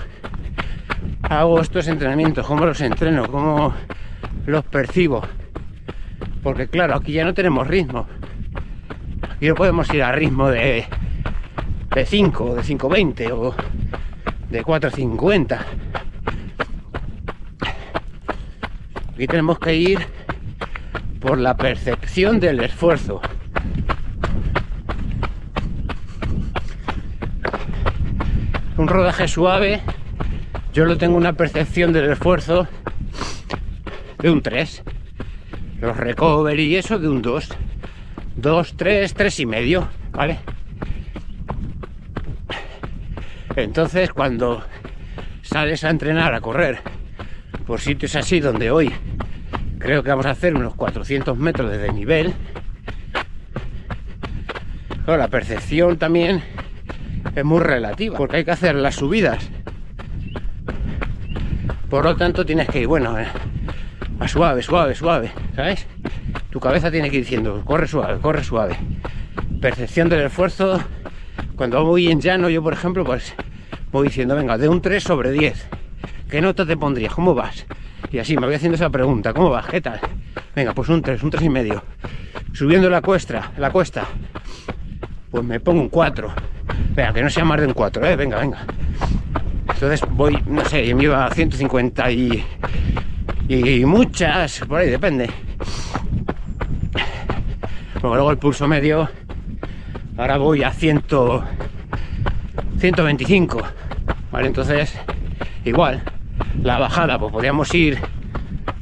hago 1.23 1.61
estos 1.61 1.89
entrenamientos, 1.89 2.47
cómo 2.47 2.65
los 2.65 2.81
entreno, 2.81 3.27
cómo 3.29 3.75
los 4.47 4.65
percibo. 4.65 5.23
Porque 6.43 6.69
claro, 6.69 6.95
aquí 6.95 7.13
ya 7.13 7.25
no 7.25 7.35
tenemos 7.35 7.67
ritmo. 7.67 8.07
Aquí 9.31 9.49
no 9.49 9.55
podemos 9.55 9.93
ir 9.93 10.03
a 10.03 10.13
ritmo 10.13 10.49
de, 10.49 10.87
de 11.95 12.07
5, 12.07 12.55
de 12.55 12.63
5.20 12.63 13.33
o 13.33 13.55
de 14.49 14.65
4.50. 14.65 15.59
Aquí 19.21 19.27
tenemos 19.27 19.59
que 19.59 19.75
ir 19.75 19.99
por 21.21 21.37
la 21.37 21.55
percepción 21.55 22.41
del 22.41 22.59
esfuerzo. 22.61 23.21
un 28.79 28.89
rodaje 28.89 29.29
suave, 29.29 29.83
yo 30.73 30.87
lo 30.87 30.97
tengo 30.97 31.19
una 31.19 31.35
percepción 31.35 31.93
del 31.93 32.11
esfuerzo 32.11 32.67
de 34.21 34.31
un 34.31 34.41
3. 34.41 34.85
Los 35.83 35.99
recovery 35.99 36.63
y 36.63 36.77
eso 36.77 36.99
de 36.99 37.11
un 37.11 37.21
2. 37.21 37.49
2, 38.37 38.75
3, 38.75 39.13
3 39.13 39.41
y 39.41 39.45
medio, 39.45 39.89
¿vale? 40.13 40.39
Entonces 43.55 44.15
cuando 44.15 44.65
sales 45.43 45.85
a 45.85 45.91
entrenar, 45.91 46.33
a 46.33 46.41
correr 46.41 46.90
por 47.71 47.81
sitios 47.81 48.17
así 48.17 48.41
donde 48.41 48.73
hoy 48.73 48.91
creo 49.79 50.03
que 50.03 50.11
vamos 50.11 50.27
a 50.27 50.31
hacer 50.31 50.57
unos 50.57 50.75
400 50.75 51.39
metros 51.39 51.71
de 51.71 51.93
nivel, 51.93 52.35
la 55.07 55.29
percepción 55.29 55.97
también 55.97 56.43
es 57.33 57.45
muy 57.45 57.61
relativa, 57.61 58.17
porque 58.17 58.39
hay 58.39 58.45
que 58.45 58.51
hacer 58.51 58.75
las 58.75 58.97
subidas. 58.97 59.49
Por 61.89 62.05
lo 62.05 62.17
tanto, 62.17 62.45
tienes 62.45 62.67
que 62.67 62.81
ir, 62.81 62.89
bueno, 62.89 63.17
eh, 63.17 63.29
a 64.19 64.27
suave, 64.27 64.63
suave, 64.63 64.97
suave, 64.97 65.31
¿sabes? 65.55 65.87
Tu 66.51 66.59
cabeza 66.59 66.91
tiene 66.91 67.09
que 67.09 67.19
ir 67.19 67.23
diciendo, 67.23 67.63
corre 67.65 67.87
suave, 67.87 68.19
corre 68.19 68.43
suave. 68.43 68.77
Percepción 69.61 70.09
del 70.09 70.23
esfuerzo. 70.23 70.81
Cuando 71.55 71.85
voy 71.85 72.11
en 72.11 72.21
llano, 72.21 72.49
yo 72.49 72.65
por 72.65 72.73
ejemplo, 72.73 73.05
pues 73.05 73.33
voy 73.93 74.09
diciendo, 74.09 74.35
venga, 74.35 74.59
de 74.59 74.69
un 74.69 74.83
3 74.83 75.01
sobre 75.01 75.31
10. 75.31 75.80
¿Qué 76.31 76.41
nota 76.41 76.65
te 76.65 76.77
pondrías? 76.77 77.13
¿Cómo 77.13 77.35
vas? 77.35 77.67
Y 78.13 78.19
así 78.19 78.37
me 78.37 78.47
voy 78.47 78.55
haciendo 78.55 78.77
esa 78.77 78.89
pregunta, 78.89 79.33
¿cómo 79.33 79.51
vas? 79.51 79.67
¿Qué 79.67 79.81
tal? 79.81 79.99
Venga, 80.55 80.73
pues 80.73 80.89
un 80.89 81.03
3, 81.03 81.21
un 81.25 81.31
3 81.31 81.43
y 81.43 81.49
medio. 81.49 81.83
Subiendo 82.53 82.89
la 82.89 83.03
cuesta, 83.03 83.51
la 83.59 83.73
cuesta, 83.73 84.07
pues 85.31 85.45
me 85.45 85.59
pongo 85.59 85.81
un 85.81 85.89
4 85.89 86.33
Venga, 86.95 87.13
que 87.13 87.23
no 87.23 87.31
sea 87.31 87.45
más 87.45 87.61
de 87.61 87.67
un 87.67 87.73
4, 87.73 88.07
¿eh? 88.07 88.15
Venga, 88.15 88.39
venga. 88.39 88.59
Entonces 89.75 90.03
voy, 90.11 90.41
no 90.47 90.65
sé, 90.65 90.95
me 90.95 91.05
iba 91.05 91.27
a 91.27 91.31
150 91.35 92.11
y, 92.13 92.45
muchas, 93.85 94.61
por 94.69 94.79
ahí 94.79 94.91
depende. 94.91 95.29
luego 98.03 98.31
el 98.31 98.39
pulso 98.39 98.69
medio, 98.69 99.09
ahora 100.17 100.37
voy 100.39 100.63
a 100.63 100.71
100, 100.71 101.05
125. 102.79 103.63
Vale, 104.31 104.47
entonces, 104.47 104.97
igual, 105.65 106.03
la 106.63 106.79
bajada, 106.79 107.19
pues 107.19 107.33
podríamos 107.33 107.75
ir 107.75 107.99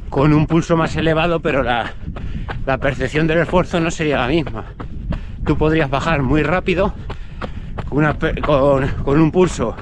con 0.08 0.32
un 0.32 0.46
pulso 0.46 0.76
más 0.76 0.96
elevado, 0.96 1.40
pero 1.40 1.62
la, 1.62 1.92
percepción 2.80 3.26
del 3.26 3.38
esfuerzo 3.38 3.80
no 3.80 3.90
sería 3.90 4.18
la 4.18 4.28
misma. 4.28 4.64
Tú 5.44 5.56
podrías 5.56 5.88
bajar 5.88 6.22
muy 6.22 6.42
rápido 6.42 6.92
con, 7.88 9.20
un 9.20 9.30
pulso 9.30 9.76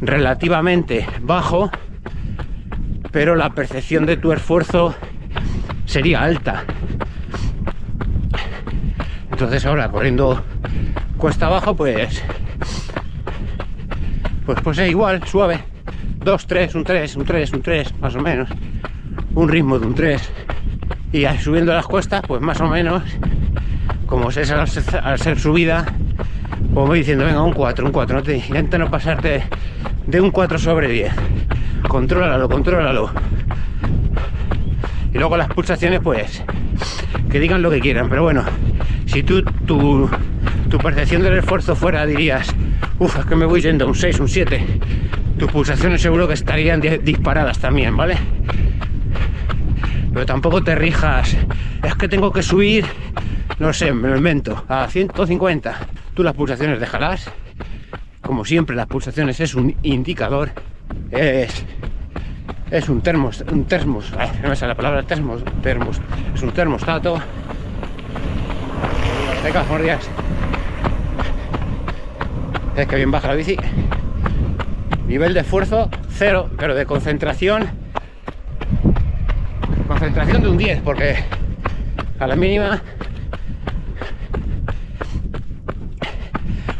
relativamente 0.00 1.06
bajo, 1.20 1.70
pero 3.10 3.36
la 3.36 3.50
percepción 3.50 4.06
de 4.06 4.16
tu 4.16 4.32
esfuerzo 4.32 4.94
sería 5.84 6.22
alta. 6.22 6.64
Entonces 9.30 9.64
ahora 9.66 9.88
corriendo 9.90 10.42
cuesta 11.16 11.46
abajo, 11.46 11.76
pues 11.76 12.22
pues 14.46 14.60
pues 14.60 14.78
es 14.78 14.90
igual, 14.90 15.26
suave. 15.26 15.71
2, 16.24 16.46
3, 16.46 16.74
un 16.76 16.84
3, 16.84 17.16
un 17.16 17.24
3, 17.24 17.52
un 17.52 17.62
3, 17.62 18.00
más 18.00 18.14
o 18.14 18.20
menos. 18.20 18.48
Un 19.34 19.48
ritmo 19.48 19.78
de 19.78 19.86
un 19.86 19.94
3. 19.94 20.30
Y 21.12 21.26
subiendo 21.40 21.72
las 21.72 21.86
cuestas, 21.86 22.22
pues 22.26 22.40
más 22.40 22.60
o 22.60 22.68
menos, 22.68 23.02
como 24.06 24.30
es 24.30 24.50
al 24.50 25.18
ser 25.18 25.38
subida, 25.38 25.84
pues 26.72 26.86
voy 26.86 27.00
diciendo, 27.00 27.24
venga, 27.24 27.42
un 27.42 27.52
4, 27.52 27.84
un 27.84 27.92
4, 27.92 28.16
no 28.16 28.22
te, 28.22 28.36
intenta 28.36 28.78
no 28.78 28.90
pasarte 28.90 29.42
de 30.06 30.20
un 30.20 30.30
4 30.30 30.58
sobre 30.58 30.88
10. 30.88 31.12
Contrólalo, 31.88 32.48
contrólalo. 32.48 33.10
Y 35.12 35.18
luego 35.18 35.36
las 35.36 35.48
pulsaciones, 35.48 36.00
pues, 36.00 36.42
que 37.30 37.40
digan 37.40 37.60
lo 37.62 37.70
que 37.70 37.80
quieran, 37.80 38.08
pero 38.08 38.22
bueno, 38.22 38.44
si 39.06 39.22
tú, 39.22 39.42
tu, 39.42 40.08
tu 40.70 40.78
percepción 40.78 41.22
del 41.22 41.38
esfuerzo 41.38 41.74
fuera, 41.76 42.06
dirías, 42.06 42.48
uff, 42.98 43.18
es 43.18 43.26
que 43.26 43.36
me 43.36 43.44
voy 43.44 43.60
yendo 43.60 43.86
un 43.86 43.94
6, 43.94 44.20
un 44.20 44.28
7, 44.28 44.64
tus 45.42 45.50
pulsaciones 45.50 46.00
seguro 46.00 46.28
que 46.28 46.34
estarían 46.34 46.80
disparadas 46.80 47.58
también, 47.58 47.96
¿vale? 47.96 48.16
Pero 50.12 50.24
tampoco 50.24 50.62
te 50.62 50.76
rijas, 50.76 51.36
es 51.82 51.94
que 51.96 52.06
tengo 52.06 52.32
que 52.32 52.44
subir, 52.44 52.86
no 53.58 53.72
sé, 53.72 53.92
me 53.92 54.08
lo 54.08 54.16
invento, 54.16 54.64
a 54.68 54.86
150 54.86 55.74
Tú 56.14 56.22
las 56.22 56.34
pulsaciones 56.34 56.78
déjalas. 56.78 57.28
Como 58.20 58.44
siempre, 58.44 58.76
las 58.76 58.86
pulsaciones 58.86 59.40
es 59.40 59.56
un 59.56 59.74
indicador. 59.82 60.52
es, 61.10 61.64
es 62.70 62.88
un 62.88 63.00
termos, 63.00 63.44
un 63.50 63.64
termos, 63.64 64.12
no 64.44 64.54
sale 64.54 64.68
la 64.68 64.76
palabra 64.76 65.02
termos, 65.02 65.42
termos, 65.60 66.00
es 66.32 66.42
un 66.42 66.52
termostato. 66.52 67.18
Venga, 69.42 69.62
buenos. 69.64 70.08
Es 72.76 72.86
que 72.86 72.94
bien 72.94 73.10
baja 73.10 73.26
la 73.26 73.34
bici. 73.34 73.56
Nivel 75.06 75.34
de 75.34 75.40
esfuerzo 75.40 75.90
cero, 76.10 76.50
pero 76.56 76.74
de 76.74 76.86
concentración. 76.86 77.68
Concentración 79.86 80.42
de 80.42 80.48
un 80.48 80.56
10, 80.56 80.80
porque 80.82 81.16
a 82.18 82.26
la 82.26 82.36
mínima. 82.36 82.80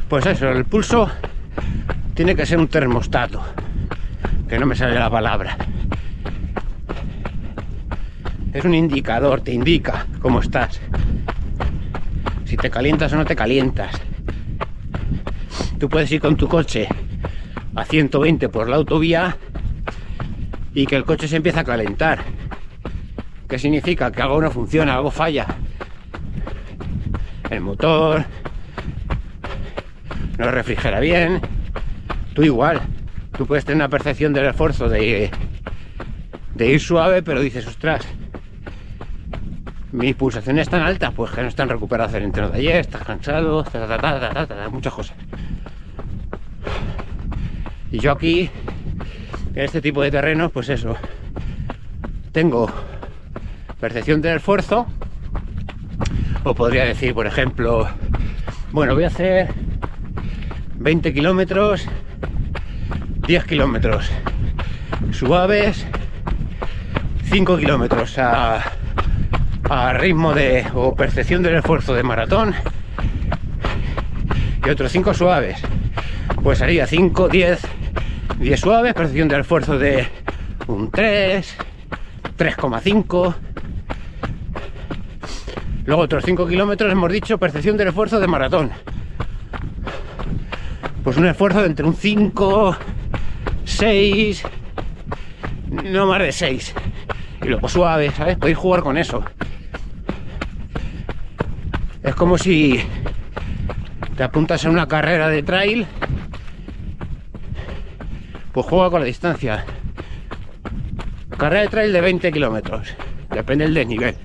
Pues 0.08 0.26
eso, 0.26 0.50
el 0.50 0.64
pulso 0.64 1.10
tiene 2.14 2.36
que 2.36 2.46
ser 2.46 2.58
un 2.58 2.68
termostato. 2.68 3.42
Que 4.48 4.58
no 4.58 4.66
me 4.66 4.76
sale 4.76 4.94
la 4.98 5.10
palabra. 5.10 5.56
Es 8.52 8.64
un 8.64 8.74
indicador, 8.74 9.40
te 9.40 9.52
indica 9.52 10.06
cómo 10.20 10.40
estás. 10.40 10.80
Si 12.44 12.56
te 12.56 12.70
calientas 12.70 13.12
o 13.14 13.16
no 13.16 13.24
te 13.24 13.34
calientas. 13.34 13.94
Tú 15.78 15.88
puedes 15.88 16.12
ir 16.12 16.20
con 16.20 16.36
tu 16.36 16.46
coche 16.46 16.86
a 17.74 17.84
120 17.84 18.48
por 18.48 18.68
la 18.68 18.76
autovía 18.76 19.36
y 20.74 20.86
que 20.86 20.96
el 20.96 21.04
coche 21.04 21.28
se 21.28 21.36
empieza 21.36 21.60
a 21.60 21.64
calentar. 21.64 22.24
¿Qué 23.48 23.58
significa? 23.58 24.10
Que 24.10 24.22
algo 24.22 24.40
no 24.40 24.50
funciona, 24.50 24.94
algo 24.94 25.10
falla. 25.10 25.46
El 27.50 27.60
motor 27.60 28.24
no 30.38 30.50
refrigera 30.50 31.00
bien. 31.00 31.40
Tú 32.34 32.42
igual. 32.42 32.80
Tú 33.36 33.46
puedes 33.46 33.64
tener 33.64 33.76
una 33.76 33.88
percepción 33.88 34.32
del 34.32 34.46
esfuerzo 34.46 34.88
de, 34.88 35.30
ir 36.58 36.80
suave, 36.80 37.22
pero 37.22 37.40
dices, 37.40 37.66
ostras, 37.66 38.06
mis 39.90 40.14
pulsaciones 40.14 40.62
están 40.62 40.82
altas, 40.82 41.12
pues 41.14 41.30
que 41.32 41.42
no 41.42 41.48
están 41.48 41.68
recuperadas 41.68 42.14
el 42.14 42.24
entreno 42.24 42.50
de 42.50 42.58
ayer, 42.58 42.76
estás 42.76 43.04
cansado, 43.04 43.64
muchas 44.70 44.92
cosas. 44.92 45.16
Y 47.92 48.00
yo 48.00 48.10
aquí, 48.10 48.50
en 49.54 49.62
este 49.62 49.80
tipo 49.80 50.02
de 50.02 50.10
terrenos, 50.10 50.50
pues 50.50 50.68
eso, 50.68 50.96
tengo 52.32 52.68
percepción 53.78 54.20
del 54.20 54.38
esfuerzo, 54.38 54.86
o 56.42 56.54
podría 56.54 56.84
decir, 56.84 57.14
por 57.14 57.26
ejemplo, 57.26 57.88
bueno, 58.72 58.94
voy 58.94 59.04
a 59.04 59.08
hacer 59.08 59.48
20 60.76 61.12
kilómetros, 61.12 61.86
10 63.28 63.44
kilómetros, 63.44 64.10
suaves, 65.12 65.86
5 67.30 67.58
kilómetros 67.58 68.18
a 68.18 68.72
a 69.72 69.94
ritmo 69.94 70.34
de 70.34 70.66
o 70.74 70.94
percepción 70.94 71.42
del 71.42 71.54
esfuerzo 71.54 71.94
de 71.94 72.02
maratón 72.02 72.54
y 74.66 74.68
otros 74.68 74.92
5 74.92 75.14
suaves. 75.14 75.62
Pues 76.42 76.60
haría 76.60 76.86
5, 76.86 77.28
10, 77.28 77.60
10 78.42 78.58
suaves, 78.58 78.92
percepción 78.92 79.28
del 79.28 79.42
esfuerzo 79.42 79.78
de 79.78 80.04
un 80.66 80.90
3, 80.90 81.56
3,5. 82.36 83.34
Luego 85.84 86.02
otros 86.02 86.24
5 86.26 86.48
kilómetros 86.48 86.90
hemos 86.90 87.12
dicho 87.12 87.38
percepción 87.38 87.76
del 87.76 87.88
esfuerzo 87.88 88.18
de 88.18 88.26
maratón. 88.26 88.72
Pues 91.04 91.16
un 91.18 91.26
esfuerzo 91.26 91.60
de 91.60 91.66
entre 91.66 91.86
un 91.86 91.94
5, 91.94 92.76
6, 93.64 94.42
no 95.84 96.06
más 96.08 96.18
de 96.18 96.32
6. 96.32 96.74
Y 97.42 97.46
luego 97.46 97.68
suave, 97.68 98.10
¿sabes? 98.10 98.38
Podéis 98.38 98.58
jugar 98.58 98.82
con 98.82 98.98
eso. 98.98 99.22
Es 102.02 102.14
como 102.16 102.36
si 102.36 102.80
te 104.16 104.24
apuntas 104.24 104.64
en 104.64 104.72
una 104.72 104.88
carrera 104.88 105.28
de 105.28 105.44
trail, 105.44 105.86
pues 108.52 108.66
juega 108.66 108.90
con 108.90 109.00
la 109.00 109.06
distancia. 109.06 109.64
Carrera 111.36 111.62
de 111.62 111.68
trail 111.68 111.92
de 111.92 112.00
20 112.00 112.32
kilómetros, 112.32 112.94
depende 113.30 113.64
del 113.64 113.74
desnivel. 113.74 114.16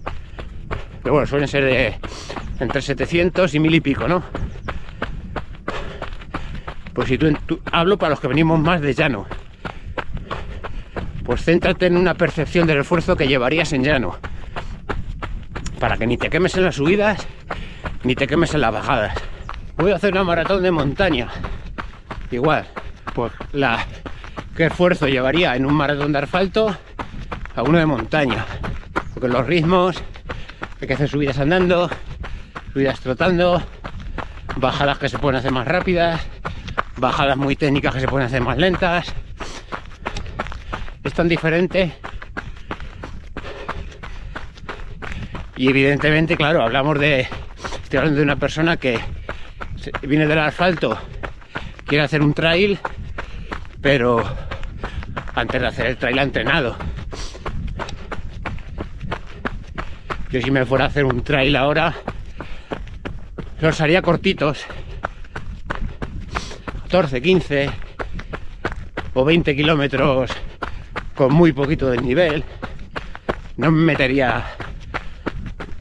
Pero 1.01 1.13
bueno, 1.13 1.27
suelen 1.27 1.47
ser 1.47 1.63
de 1.63 1.95
entre 2.59 2.81
700 2.81 3.53
y 3.55 3.59
mil 3.59 3.73
y 3.73 3.81
pico, 3.81 4.07
¿no? 4.07 4.23
Pues 6.93 7.07
si 7.07 7.17
tú, 7.17 7.31
tú 7.45 7.59
hablo 7.71 7.97
para 7.97 8.11
los 8.11 8.19
que 8.19 8.27
venimos 8.27 8.59
más 8.59 8.81
de 8.81 8.93
llano, 8.93 9.25
pues 11.23 11.43
céntrate 11.43 11.85
en 11.85 11.97
una 11.97 12.15
percepción 12.15 12.67
del 12.67 12.79
esfuerzo 12.79 13.15
que 13.15 13.27
llevarías 13.27 13.71
en 13.73 13.83
llano, 13.83 14.17
para 15.79 15.97
que 15.97 16.07
ni 16.07 16.17
te 16.17 16.29
quemes 16.29 16.55
en 16.57 16.65
las 16.65 16.75
subidas 16.75 17.27
ni 18.03 18.15
te 18.15 18.27
quemes 18.27 18.53
en 18.53 18.61
las 18.61 18.73
bajadas. 18.73 19.15
Voy 19.77 19.91
a 19.91 19.95
hacer 19.95 20.13
una 20.13 20.23
maratón 20.23 20.63
de 20.63 20.71
montaña. 20.71 21.27
Igual, 22.31 22.65
pues 23.13 23.31
la 23.51 23.85
qué 24.57 24.65
esfuerzo 24.65 25.07
llevaría 25.07 25.55
en 25.55 25.67
un 25.67 25.75
maratón 25.75 26.11
de 26.11 26.19
asfalto 26.19 26.75
a 27.55 27.61
uno 27.61 27.77
de 27.77 27.85
montaña. 27.85 28.43
Porque 29.13 29.29
los 29.29 29.45
ritmos 29.45 30.01
hay 30.81 30.87
que 30.87 30.95
hacer 30.95 31.07
subidas 31.07 31.37
andando, 31.37 31.89
subidas 32.73 32.99
trotando, 32.99 33.61
bajadas 34.55 34.97
que 34.97 35.09
se 35.09 35.19
pueden 35.19 35.37
hacer 35.37 35.51
más 35.51 35.67
rápidas, 35.67 36.25
bajadas 36.97 37.37
muy 37.37 37.55
técnicas 37.55 37.93
que 37.93 38.01
se 38.01 38.07
pueden 38.07 38.25
hacer 38.25 38.41
más 38.41 38.57
lentas. 38.57 39.13
Es 41.03 41.13
tan 41.13 41.29
diferente. 41.29 41.93
Y 45.55 45.69
evidentemente, 45.69 46.35
claro, 46.35 46.63
hablamos 46.63 46.99
de 46.99 47.27
Estoy 47.83 47.99
hablando 47.99 48.17
de 48.17 48.23
una 48.23 48.35
persona 48.35 48.75
que 48.75 48.99
viene 50.01 50.27
del 50.27 50.39
asfalto, 50.39 50.97
quiere 51.85 52.03
hacer 52.03 52.21
un 52.21 52.33
trail, 52.33 52.77
pero 53.81 54.46
antes 55.37 55.61
de 55.61 55.67
hacer 55.67 55.85
el 55.85 55.97
trail 55.97 56.17
entrenado. 56.17 56.75
Yo 60.31 60.41
si 60.41 60.49
me 60.49 60.65
fuera 60.65 60.85
a 60.85 60.87
hacer 60.87 61.05
un 61.05 61.23
trail 61.23 61.55
ahora, 61.55 61.93
los 63.61 63.79
haría 63.79 64.01
cortitos. 64.01 64.65
14, 66.83 67.21
15 67.21 67.69
o 69.13 69.23
20 69.23 69.55
kilómetros 69.55 70.31
con 71.13 71.31
muy 71.33 71.51
poquito 71.51 71.91
de 71.91 71.97
nivel. 71.97 72.43
No 73.57 73.71
me 73.71 73.83
metería 73.83 74.43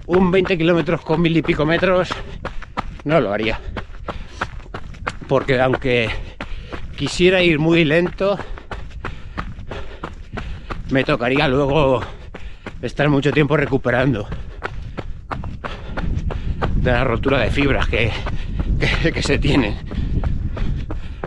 un 0.04 0.30
20 0.30 0.58
kilómetros 0.58 1.00
con 1.00 1.22
mil 1.22 1.34
y 1.34 1.40
pico 1.40 1.64
metros 1.64 2.10
no 3.04 3.20
lo 3.20 3.32
haría. 3.32 3.58
Porque 5.28 5.58
aunque 5.58 6.10
quisiera 6.96 7.42
ir 7.42 7.58
muy 7.58 7.84
lento, 7.84 8.38
me 10.90 11.04
tocaría 11.04 11.48
luego 11.48 12.00
estar 12.82 13.08
mucho 13.08 13.32
tiempo 13.32 13.56
recuperando 13.56 14.28
de 16.76 16.92
la 16.92 17.04
rotura 17.04 17.40
de 17.40 17.50
fibras 17.50 17.88
que, 17.88 18.10
que, 19.12 19.22
se 19.22 19.38
tienen. 19.38 19.76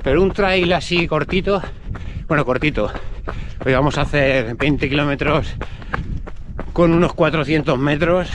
Pero 0.03 0.21
un 0.21 0.31
trail 0.31 0.71
así 0.73 1.07
cortito, 1.07 1.61
bueno, 2.27 2.45
cortito, 2.45 2.91
hoy 3.65 3.73
vamos 3.73 3.97
a 3.97 4.01
hacer 4.01 4.55
20 4.55 4.89
kilómetros 4.89 5.53
con 6.73 6.93
unos 6.93 7.13
400 7.13 7.77
metros 7.77 8.29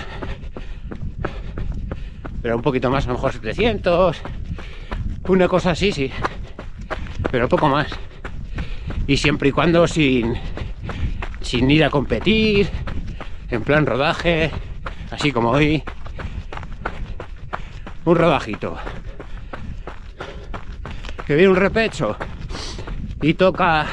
pero 2.44 2.56
un 2.56 2.62
poquito 2.62 2.90
más, 2.90 3.06
a 3.06 3.08
lo 3.08 3.14
mejor 3.14 3.32
700, 3.32 4.18
una 5.28 5.48
cosa 5.48 5.70
así, 5.70 5.92
sí, 5.92 6.10
pero 7.30 7.48
poco 7.48 7.70
más. 7.70 7.88
Y 9.06 9.16
siempre 9.16 9.48
y 9.48 9.52
cuando 9.52 9.88
sin, 9.88 10.34
sin 11.54 11.70
ir 11.70 11.84
a 11.84 11.90
competir, 11.90 12.68
en 13.48 13.62
plan 13.62 13.86
rodaje, 13.86 14.50
así 15.12 15.30
como 15.30 15.50
hoy, 15.50 15.84
un 18.04 18.16
rodajito. 18.16 18.76
Que 21.24 21.36
viene 21.36 21.50
un 21.50 21.56
repecho 21.56 22.16
y 23.22 23.34
toca 23.34 23.86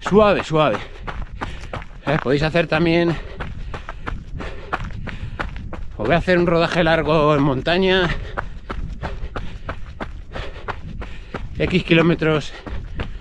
suave, 0.00 0.42
suave. 0.42 0.78
¿Eh? 2.06 2.18
Podéis 2.20 2.42
hacer 2.42 2.66
también 2.66 3.16
voy 5.96 6.12
a 6.12 6.18
hacer 6.18 6.36
un 6.36 6.48
rodaje 6.48 6.82
largo 6.82 7.36
en 7.36 7.42
montaña. 7.44 8.10
X 11.56 11.84
kilómetros 11.84 12.52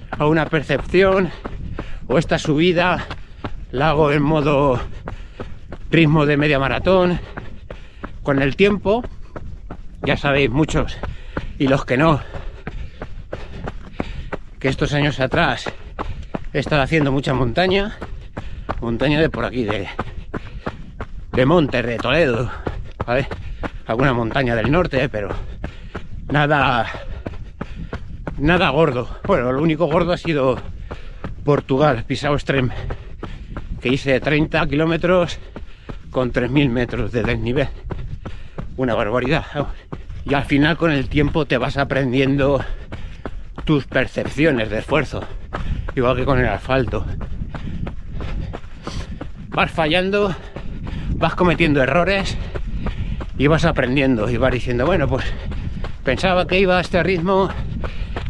a 0.10 0.26
una 0.26 0.48
percepción. 0.48 1.30
O 2.08 2.18
esta 2.18 2.40
subida 2.40 3.06
la 3.74 3.90
hago 3.90 4.12
en 4.12 4.22
modo 4.22 4.80
ritmo 5.90 6.28
de 6.28 6.38
media 6.38 6.60
maratón. 6.60 7.20
Con 8.22 8.42
el 8.42 8.56
tiempo, 8.56 9.04
ya 10.04 10.16
sabéis 10.16 10.50
muchos 10.52 10.96
y 11.58 11.68
los 11.68 11.84
que 11.84 11.98
no, 11.98 12.22
que 14.60 14.70
estos 14.70 14.94
años 14.94 15.20
atrás 15.20 15.66
he 16.54 16.60
estado 16.60 16.84
haciendo 16.84 17.12
mucha 17.12 17.34
montaña, 17.34 17.98
montaña 18.80 19.20
de 19.20 19.30
por 19.30 19.44
aquí, 19.44 19.64
de, 19.64 19.88
de 21.32 21.46
Montes, 21.46 21.86
de 21.86 21.98
Toledo, 21.98 22.52
¿vale? 23.06 23.28
Alguna 23.88 24.14
montaña 24.14 24.56
del 24.56 24.72
norte, 24.72 25.10
pero 25.10 25.30
nada, 26.32 26.88
nada 28.38 28.70
gordo. 28.70 29.10
Bueno, 29.26 29.52
lo 29.52 29.62
único 29.62 29.88
gordo 29.88 30.14
ha 30.14 30.18
sido 30.18 30.60
Portugal, 31.44 32.06
Pisao 32.08 32.36
Extreme, 32.36 32.74
que 33.84 33.90
hice 33.90 34.18
30 34.22 34.66
kilómetros 34.68 35.40
con 36.10 36.32
3.000 36.32 36.70
metros 36.70 37.12
de 37.12 37.22
desnivel. 37.22 37.68
Una 38.78 38.96
barbaridad. 38.96 39.44
Y 40.24 40.34
al 40.34 40.46
final 40.46 40.78
con 40.78 40.90
el 40.90 41.10
tiempo 41.10 41.46
te 41.46 41.58
vas 41.58 41.76
aprendiendo 41.76 42.64
tus 43.66 43.86
percepciones 43.86 44.70
de 44.70 44.80
esfuerzo, 44.80 45.26
igual 45.96 46.16
que 46.16 46.24
con 46.24 46.40
el 46.40 46.48
asfalto. 46.48 47.06
Vas 49.50 49.70
fallando, 49.70 50.34
vas 51.16 51.36
cometiendo 51.36 51.84
errores 51.84 52.38
y 53.38 53.48
vas 53.48 53.66
aprendiendo 53.66 54.30
y 54.30 54.38
vas 54.38 54.54
diciendo, 54.54 54.86
bueno, 54.86 55.10
pues 55.10 55.26
pensaba 56.06 56.48
que 56.48 56.58
iba 56.58 56.78
a 56.78 56.82
este 56.82 57.04
ritmo 57.04 57.50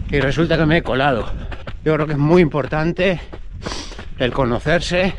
y 0.09 0.19
resulta 0.19 0.57
que 0.57 0.65
me 0.65 0.77
he 0.77 0.81
colado. 0.81 1.31
Yo 1.85 1.93
creo 1.93 2.07
que 2.07 2.13
es 2.13 2.19
muy 2.19 2.41
importante 2.41 3.21
el 4.17 4.31
conocerse, 4.31 5.13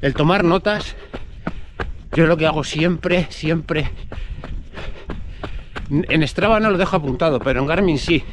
el 0.00 0.14
tomar 0.14 0.44
notas. 0.44 0.96
Yo 2.12 2.26
lo 2.26 2.36
que 2.36 2.46
hago 2.46 2.64
siempre, 2.64 3.26
siempre. 3.30 3.90
En 5.90 6.26
Strava 6.26 6.60
no 6.60 6.70
lo 6.70 6.78
dejo 6.78 6.96
apuntado, 6.96 7.38
pero 7.38 7.60
en 7.60 7.66
Garmin 7.66 7.98
sí 7.98 8.24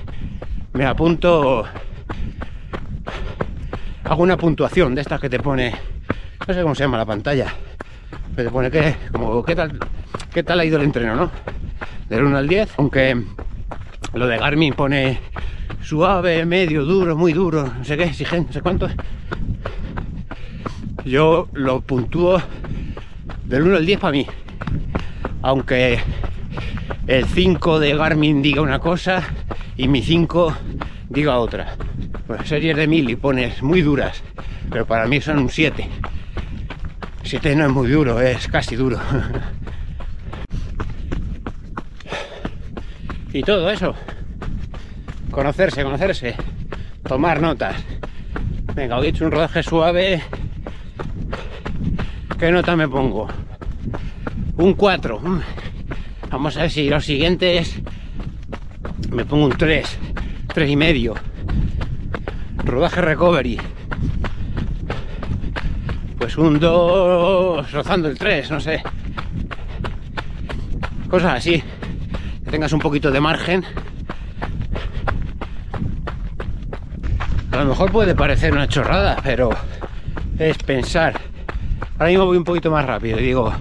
me 0.73 0.85
apunto, 0.85 1.65
hago 4.03 4.23
una 4.23 4.37
puntuación 4.37 4.95
de 4.95 5.01
estas 5.01 5.21
que 5.21 5.29
te 5.29 5.39
pone, 5.39 5.71
no 6.47 6.53
sé 6.53 6.61
cómo 6.63 6.73
se 6.73 6.83
llama 6.83 6.97
la 6.97 7.05
pantalla, 7.05 7.53
pero 8.35 8.49
te 8.49 8.51
pone 8.51 8.71
que, 8.71 8.95
como, 9.11 9.43
¿qué 9.43 9.55
tal, 9.55 9.79
qué 10.33 10.41
tal 10.41 10.59
ha 10.59 10.65
ido 10.65 10.77
el 10.77 10.83
entreno, 10.83 11.15
no? 11.15 11.31
Del 12.09 12.23
1 12.23 12.37
al 12.37 12.47
10, 12.47 12.73
aunque 12.77 13.23
lo 14.13 14.25
de 14.25 14.37
Garmin 14.37 14.73
pone 14.73 15.19
suave, 15.83 16.43
medio, 16.45 16.85
duro, 16.85 17.15
muy 17.15 17.33
duro, 17.33 17.71
no 17.77 17.83
sé 17.83 17.95
qué, 17.95 18.05
exigente, 18.05 18.47
no 18.47 18.53
sé 18.53 18.61
cuánto. 18.61 18.89
Yo 21.05 21.47
lo 21.53 21.81
puntúo 21.81 22.41
del 23.45 23.63
1 23.63 23.77
al 23.77 23.85
10 23.85 23.99
para 23.99 24.11
mí. 24.11 24.27
Aunque 25.41 25.99
el 27.07 27.25
5 27.25 27.79
de 27.79 27.95
Garmin 27.95 28.41
diga 28.41 28.61
una 28.61 28.79
cosa 28.79 29.23
y 29.75 29.89
mi 29.89 30.01
5 30.01 30.55
diga 31.09 31.39
otra. 31.39 31.75
Pues 32.25 32.47
series 32.47 32.77
de 32.77 32.87
1000 32.87 33.09
y 33.09 33.15
pones 33.17 33.61
muy 33.61 33.81
duras, 33.81 34.23
pero 34.69 34.85
para 34.85 35.07
mí 35.07 35.19
son 35.19 35.39
un 35.39 35.49
7. 35.49 35.89
7 37.23 37.55
no 37.55 37.65
es 37.65 37.71
muy 37.71 37.89
duro, 37.89 38.21
es 38.21 38.47
casi 38.47 38.77
duro. 38.77 38.97
y 43.33 43.41
todo 43.41 43.69
eso. 43.69 43.93
Conocerse, 45.31 45.83
conocerse. 45.83 46.35
Tomar 47.05 47.41
notas. 47.41 47.75
Venga, 48.73 48.97
hoy 48.97 49.07
he 49.07 49.09
hecho 49.09 49.25
un 49.25 49.31
rodaje 49.31 49.63
suave. 49.63 50.23
¿Qué 52.39 52.51
nota 52.51 52.75
me 52.75 52.87
pongo? 52.87 53.27
Un 54.57 54.73
4. 54.73 55.21
Vamos 56.29 56.57
a 56.57 56.61
ver 56.61 56.69
si 56.69 56.89
los 56.89 57.05
siguientes 57.05 57.79
me 59.11 59.23
pongo 59.25 59.45
un 59.45 59.51
3, 59.51 59.99
3 60.53 60.69
y 60.69 60.75
medio. 60.75 61.13
Rodaje 62.57 63.01
recovery. 63.01 63.59
Pues 66.17 66.37
un 66.37 66.59
2 66.59 67.71
rozando 67.71 68.09
el 68.09 68.17
3, 68.17 68.51
no 68.51 68.59
sé. 68.59 68.81
Cosas 71.09 71.37
así. 71.37 71.63
Que 72.43 72.51
tengas 72.51 72.73
un 72.73 72.79
poquito 72.79 73.11
de 73.11 73.21
margen. 73.21 73.63
A 77.51 77.57
lo 77.57 77.65
mejor 77.65 77.91
puede 77.91 78.15
parecer 78.15 78.51
una 78.51 78.67
chorrada, 78.67 79.17
pero 79.23 79.51
es 80.39 80.57
pensar. 80.57 81.22
Ahora 82.03 82.11
mismo 82.11 82.25
voy 82.25 82.35
un 82.35 82.43
poquito 82.43 82.69
más 82.69 82.85
rápido 82.85 83.17
y 83.17 83.23
digo, 83.23 83.53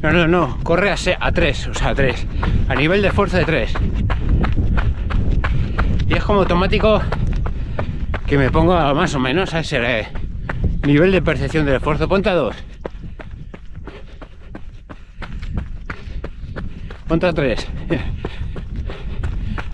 no, 0.00 0.10
no, 0.10 0.26
no, 0.26 0.58
corre 0.62 0.90
a, 0.90 0.96
a 1.20 1.32
3, 1.32 1.66
o 1.66 1.74
sea, 1.74 1.90
a 1.90 1.94
3. 1.94 2.26
A 2.66 2.74
nivel 2.74 3.02
de 3.02 3.12
fuerza 3.12 3.36
de 3.36 3.44
3. 3.44 3.74
Y 6.08 6.14
es 6.14 6.24
como 6.24 6.38
automático 6.38 7.02
que 8.26 8.38
me 8.38 8.50
pongo 8.50 8.72
más 8.94 9.14
o 9.14 9.20
menos 9.20 9.52
a 9.52 9.60
ese 9.60 10.08
nivel 10.86 11.12
de 11.12 11.20
percepción 11.20 11.66
del 11.66 11.74
esfuerzo. 11.74 12.08
Ponte 12.08 12.30
a 12.30 12.34
2. 12.36 12.56
Ponte 17.06 17.26
a 17.26 17.34
3. 17.34 17.68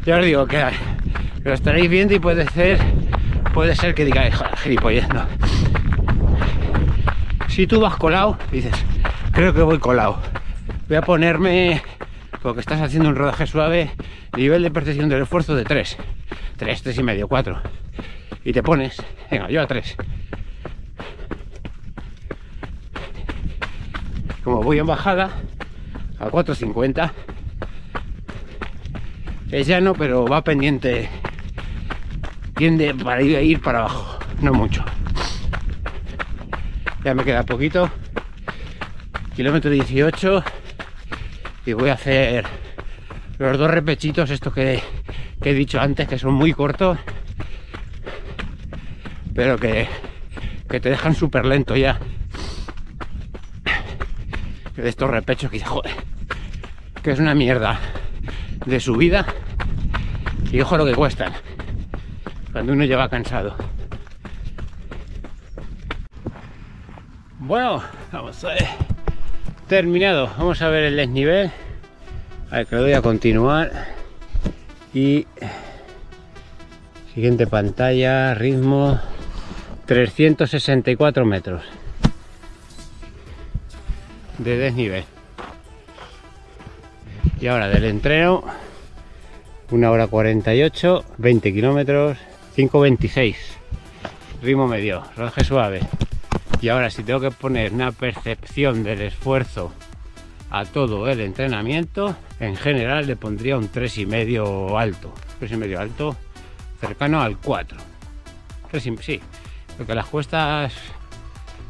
Ya 0.05 0.17
os 0.17 0.25
digo 0.25 0.49
que, 0.49 0.65
lo 1.45 1.53
estaréis 1.53 1.89
viendo 1.89 2.13
y 2.13 2.19
puede 2.19 2.45
ser, 2.51 2.81
puede 3.53 3.77
ser 3.77 3.95
que 3.95 4.05
digáis, 4.05 4.35
gilipollas. 4.65 5.07
Si 7.55 7.69
tú 7.69 7.79
vas 7.79 7.95
colado, 7.95 8.37
dices, 8.51 8.75
creo 9.31 9.55
que 9.55 9.63
voy 9.63 9.79
colado. 9.79 10.19
Voy 10.89 10.97
a 10.97 11.03
ponerme, 11.03 11.81
porque 12.43 12.59
estás 12.59 12.81
haciendo 12.81 13.11
un 13.11 13.15
rodaje 13.15 13.47
suave, 13.47 13.93
nivel 14.37 14.65
de 14.65 14.73
percepción 14.73 15.09
del 15.09 15.23
esfuerzo 15.23 15.55
de 15.55 15.63
3. 15.63 15.97
3, 16.57 16.83
3 16.83 16.99
y 16.99 17.03
medio, 17.05 17.29
4. 17.29 17.61
Y 18.45 18.53
te 18.53 18.61
pones, 18.61 19.01
venga, 19.31 19.49
yo 19.51 19.63
a 19.63 19.69
3. 19.69 19.97
Como 24.43 24.61
voy 24.61 24.81
en 24.81 24.87
bajada, 24.87 25.31
a 26.19 26.27
4.50. 26.27 27.13
Es 29.53 29.69
llano, 29.69 29.95
pero 29.95 30.27
va 30.27 30.43
pendiente. 30.43 31.09
Tiende 32.57 32.93
para 32.97 33.23
ir, 33.23 33.61
para 33.63 33.79
abajo, 33.79 34.19
no 34.41 34.53
mucho. 34.53 34.85
Ya 37.05 37.15
me 37.15 37.23
queda 37.23 37.43
poquito. 37.43 37.91
Kilómetro 39.37 39.71
18 39.71 40.43
y 41.67 41.73
voy 41.73 41.91
a 41.91 41.95
hacer 41.95 42.45
los 43.39 43.59
dos 43.59 43.71
repechitos 43.71 44.31
estos 44.31 44.55
que, 44.55 44.83
he 45.43 45.53
dicho 45.53 45.81
antes 45.81 46.09
que 46.09 46.19
son 46.19 46.35
muy 46.35 46.53
cortos 46.53 46.99
pero 49.35 49.59
que, 49.59 49.89
que 50.69 50.81
te 50.81 50.91
dejan 50.91 51.15
súper 51.15 51.45
lento 51.45 51.77
ya 51.77 51.99
de 54.77 54.89
estos 54.89 55.11
repechos 55.11 55.51
que 55.51 55.61
joder 55.61 55.93
que 57.03 57.11
es 57.11 57.19
una 57.19 57.35
mierda 57.35 57.79
de 58.65 58.81
subida. 58.81 59.27
Y 60.51 60.61
ojo 60.63 60.79
lo 60.79 60.87
que 60.87 60.95
cuestan 60.95 61.33
cuando 62.53 62.73
uno 62.73 62.85
lleva 62.85 63.11
cansado 63.11 63.57
bueno 67.47 67.83
vamos 68.13 68.43
a 68.45 68.49
ver. 68.49 68.67
Terminado. 69.69 70.31
Vamos 70.39 70.61
a 70.63 70.69
ver 70.69 70.85
el 70.85 70.97
desnivel. 70.97 71.51
A 72.51 72.57
ver 72.57 72.67
que 72.67 72.77
lo 72.77 72.83
doy 72.83 72.93
a 72.93 73.03
continuar. 73.03 73.71
Y 74.93 75.27
siguiente 77.15 77.47
pantalla 77.47 78.35
ritmo 78.35 79.01
364 79.87 81.25
metros 81.25 81.63
de 84.39 84.57
desnivel. 84.57 85.05
Y 87.41 87.47
ahora 87.47 87.69
del 87.69 87.85
entreno 87.85 88.45
una 89.71 89.91
hora 89.91 90.07
48 90.07 91.05
20 91.19 91.53
kilómetros 91.53 92.19
526 92.55 93.37
ritmo 94.43 94.69
medio 94.69 95.03
rodaje 95.17 95.43
suave 95.43 95.81
y 96.61 96.69
ahora 96.69 96.91
si 96.91 97.03
tengo 97.03 97.21
que 97.21 97.31
poner 97.31 97.73
una 97.73 97.93
percepción 97.93 98.83
del 98.83 99.03
esfuerzo 99.03 99.73
a 100.51 100.65
todo 100.65 101.09
el 101.09 101.21
entrenamiento, 101.21 102.17
en 102.41 102.57
general 102.57 103.07
le 103.07 103.17
pondría 103.17 103.59
un 103.59 103.71
3,5 103.71 104.81
alto. 104.81 105.13
3,5 105.41 105.79
alto, 105.79 106.17
cercano 106.81 107.21
al 107.21 107.39
4. 107.39 107.77
3, 108.71 108.91
sí, 109.01 109.21
porque 109.77 109.95
las 109.95 110.07
cuestas 110.07 110.73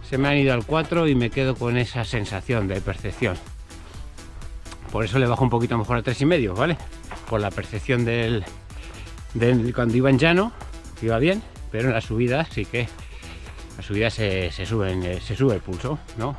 se 0.08 0.18
me 0.18 0.28
han 0.28 0.36
ido 0.36 0.52
al 0.52 0.64
4 0.66 1.08
y 1.08 1.14
me 1.14 1.30
quedo 1.30 1.54
con 1.54 1.76
esa 1.76 2.04
sensación 2.04 2.68
de 2.68 2.80
percepción. 2.80 3.36
Por 4.92 5.04
eso 5.04 5.18
le 5.18 5.26
bajo 5.26 5.42
un 5.42 5.50
poquito 5.50 5.76
mejor 5.76 5.96
al 5.96 6.04
3,5, 6.04 6.54
¿vale? 6.54 6.76
Por 7.28 7.40
la 7.40 7.50
percepción 7.50 8.04
del, 8.04 8.44
del 9.32 9.74
cuando 9.74 9.96
iba 9.96 10.10
en 10.10 10.18
llano, 10.18 10.52
iba 11.02 11.18
bien, 11.18 11.42
pero 11.72 11.88
en 11.88 11.94
la 11.94 12.00
subida 12.00 12.44
sí 12.44 12.64
que 12.64 12.86
la 13.76 13.82
subida 13.82 14.10
se, 14.10 14.50
se, 14.50 14.66
sube, 14.66 15.20
se 15.20 15.36
sube 15.36 15.54
el 15.54 15.60
pulso, 15.60 15.98
¿no? 16.18 16.36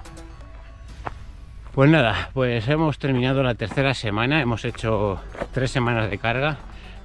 Pues 1.73 1.89
nada, 1.89 2.29
pues 2.33 2.67
hemos 2.69 2.97
terminado 2.97 3.43
la 3.43 3.55
tercera 3.55 3.93
semana, 3.93 4.41
hemos 4.41 4.63
hecho 4.63 5.19
tres 5.53 5.71
semanas 5.71 6.09
de 6.09 6.17
carga, 6.17 6.57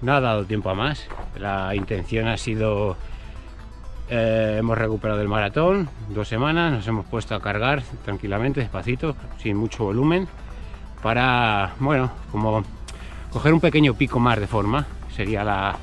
no 0.03 0.15
ha 0.15 0.21
dado 0.21 0.45
tiempo 0.45 0.71
a 0.71 0.75
más, 0.75 1.07
la 1.39 1.75
intención 1.75 2.29
ha 2.29 2.37
sido 2.37 2.97
Eh, 4.13 4.57
hemos 4.59 4.77
recuperado 4.77 5.21
el 5.21 5.29
maratón, 5.29 5.89
dos 6.09 6.27
semanas, 6.27 6.73
nos 6.73 6.87
hemos 6.89 7.07
puesto 7.07 7.37
a 7.37 7.41
cargar 7.41 7.81
tranquilamente, 8.05 8.59
despacito, 8.59 9.15
sin 9.39 9.57
mucho 9.57 9.85
volumen, 9.85 10.27
para, 11.01 11.75
bueno, 11.79 12.11
como 12.33 12.65
coger 13.31 13.53
un 13.53 13.61
pequeño 13.61 13.95
pico 13.95 14.19
más 14.19 14.41
de 14.41 14.49
forma, 14.49 14.85
sería 15.15 15.45
la, 15.45 15.77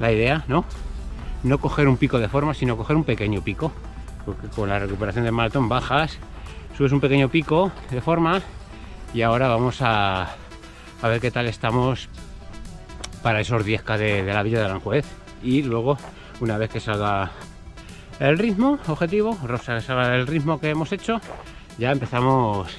la 0.00 0.10
idea, 0.10 0.44
¿no? 0.48 0.64
No 1.42 1.58
coger 1.58 1.88
un 1.88 1.96
pico 1.96 2.18
de 2.18 2.28
forma, 2.28 2.54
sino 2.54 2.76
coger 2.76 2.96
un 2.96 3.04
pequeño 3.04 3.42
pico, 3.42 3.72
porque 4.26 4.48
con 4.48 4.68
la 4.68 4.78
recuperación 4.78 5.24
del 5.24 5.32
maratón 5.32 5.68
bajas, 5.68 6.18
subes 6.76 6.92
un 6.92 7.00
pequeño 7.00 7.28
pico 7.28 7.72
de 7.90 8.00
forma 8.00 8.40
y 9.14 9.22
ahora 9.22 9.48
vamos 9.48 9.80
a, 9.82 10.22
a 11.02 11.08
ver 11.08 11.20
qué 11.20 11.30
tal 11.30 11.46
estamos 11.46 12.08
para 13.22 13.40
esos 13.40 13.64
10K 13.64 13.98
de, 13.98 14.22
la 14.22 14.42
Villa 14.42 14.60
de 14.60 14.64
Aranjuez 14.66 15.06
y 15.42 15.62
luego 15.62 15.98
una 16.40 16.58
vez 16.58 16.70
que 16.70 16.80
salga 16.80 17.30
el 18.20 18.38
ritmo 18.38 18.78
objetivo, 18.86 19.38
Rosa 19.44 19.80
salga 19.80 20.14
el 20.16 20.26
ritmo 20.26 20.60
que 20.60 20.70
hemos 20.70 20.92
hecho, 20.92 21.20
ya 21.78 21.92
empezamos. 21.92 22.76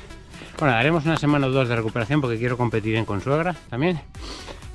Bueno, 0.59 0.75
haremos 0.75 1.05
una 1.05 1.17
semana 1.17 1.47
o 1.47 1.51
dos 1.51 1.69
de 1.69 1.75
recuperación 1.75 2.19
porque 2.19 2.37
quiero 2.37 2.57
competir 2.57 2.95
en 2.95 3.05
Consuegra 3.05 3.55
también. 3.69 4.01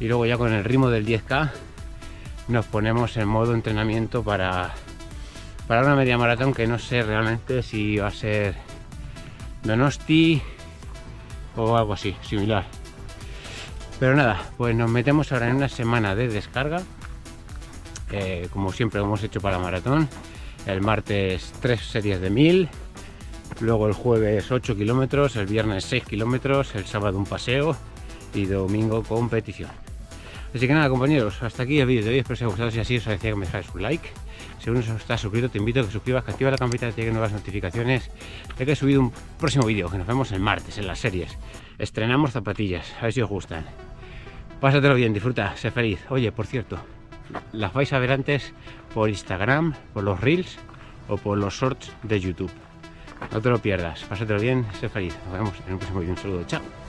Y 0.01 0.09
luego 0.09 0.25
ya 0.25 0.39
con 0.39 0.53
el 0.53 0.65
ritmo 0.65 0.89
del 0.89 1.07
10K 1.07 1.51
nos 2.49 2.67
ponemos 2.67 3.17
en 3.17 3.29
modo 3.29 3.55
entrenamiento 3.55 4.23
para, 4.23 4.75
para 5.67 5.83
una 5.83 5.97
media 5.97 6.19
maratón 6.19 6.53
que 6.55 6.67
no 6.67 6.79
sé 6.79 7.03
realmente 7.03 7.63
si 7.63 7.97
va 7.97 8.09
a 8.09 8.11
ser 8.11 8.55
Donosti 9.63 10.43
o 11.57 11.77
algo 11.77 11.95
así, 11.95 12.17
similar. 12.23 12.65
Pero 13.99 14.15
nada, 14.15 14.43
pues 14.57 14.75
nos 14.75 14.91
metemos 14.91 15.33
ahora 15.33 15.49
en 15.49 15.57
una 15.57 15.69
semana 15.69 16.15
de 16.15 16.29
descarga, 16.29 16.83
como 18.53 18.73
siempre 18.73 19.01
hemos 19.01 19.23
hecho 19.23 19.41
para 19.41 19.59
maratón 19.59 20.09
el 20.67 20.81
martes 20.81 21.53
3 21.61 21.81
series 21.81 22.21
de 22.21 22.31
1000, 22.31 22.69
luego 23.61 23.87
el 23.87 23.93
jueves 23.93 24.51
8 24.51 24.77
kilómetros, 24.77 25.37
el 25.37 25.47
viernes 25.47 25.85
6 25.85 26.05
kilómetros, 26.05 26.75
el 26.75 26.87
sábado 26.87 27.19
un 27.19 27.27
paseo 27.27 27.77
y 28.35 28.47
domingo 28.47 29.03
competición. 29.03 29.71
Así 30.55 30.69
que 30.69 30.73
nada 30.73 30.89
compañeros, 30.89 31.43
hasta 31.43 31.65
aquí 31.65 31.81
el 31.81 31.87
vídeo 31.87 32.05
de 32.05 32.11
hoy, 32.11 32.19
espero 32.19 32.29
que 32.29 32.35
os 32.35 32.41
haya 32.43 32.51
gustado, 32.51 32.71
si 32.71 32.79
así 32.79 32.97
os 32.99 33.05
decía 33.05 33.31
que 33.31 33.37
me 33.37 33.45
dejáis 33.45 33.67
un 33.75 33.83
like. 33.83 34.09
Si 34.61 34.71
aún 34.71 34.79
no 34.87 34.97
estás 34.97 35.21
suscrito, 35.21 35.49
te 35.49 35.59
invito 35.59 35.81
a 35.81 35.85
que 35.85 35.91
suscribas, 35.91 36.23
que 36.25 36.31
activa 36.31 36.53
la 36.53 36.57
campanita 36.57 36.87
de 36.87 36.93
que 36.93 37.11
nuevas 37.11 37.33
notificaciones 37.33 38.09
de 38.57 38.65
que 38.65 38.73
he 38.73 38.77
subido 38.77 39.01
un 39.01 39.13
próximo 39.39 39.67
vídeo, 39.67 39.91
que 39.91 39.99
nos 39.99 40.07
vemos 40.07 40.31
el 40.31 40.39
martes 40.39 40.79
en 40.79 40.87
las 40.87 41.01
series. 41.01 41.37
Estrenamos 41.79 42.31
zapatillas, 42.31 42.95
a 43.01 43.03
ver 43.03 43.13
si 43.13 43.21
os 43.21 43.29
gustan. 43.29 43.65
Pásatelo 44.61 44.95
bien, 44.95 45.13
disfruta, 45.13 45.57
sé 45.57 45.73
feliz. 45.73 46.01
Oye, 46.09 46.31
por 46.31 46.47
cierto, 46.47 46.79
las 47.53 47.73
vais 47.73 47.93
a 47.93 47.99
ver 47.99 48.13
antes 48.13 48.53
por 48.95 49.09
Instagram, 49.09 49.75
por 49.93 50.05
los 50.05 50.21
Reels 50.21 50.57
o 51.09 51.17
por 51.17 51.37
los 51.37 51.53
Shorts 51.53 51.91
de 52.05 52.21
YouTube. 52.21 52.53
No 53.33 53.41
te 53.41 53.51
lo 53.51 53.59
pierdas, 53.59 54.05
pásatelo 54.05 54.39
bien, 54.39 54.65
sé 54.79 54.89
feliz. 54.89 55.17
Nos 55.25 55.33
vemos 55.33 55.55
en 55.67 55.73
un 55.73 55.79
próximo 55.79 56.01
vídeo. 56.01 56.15
Un 56.15 56.21
saludo, 56.21 56.45
chao. 56.47 56.84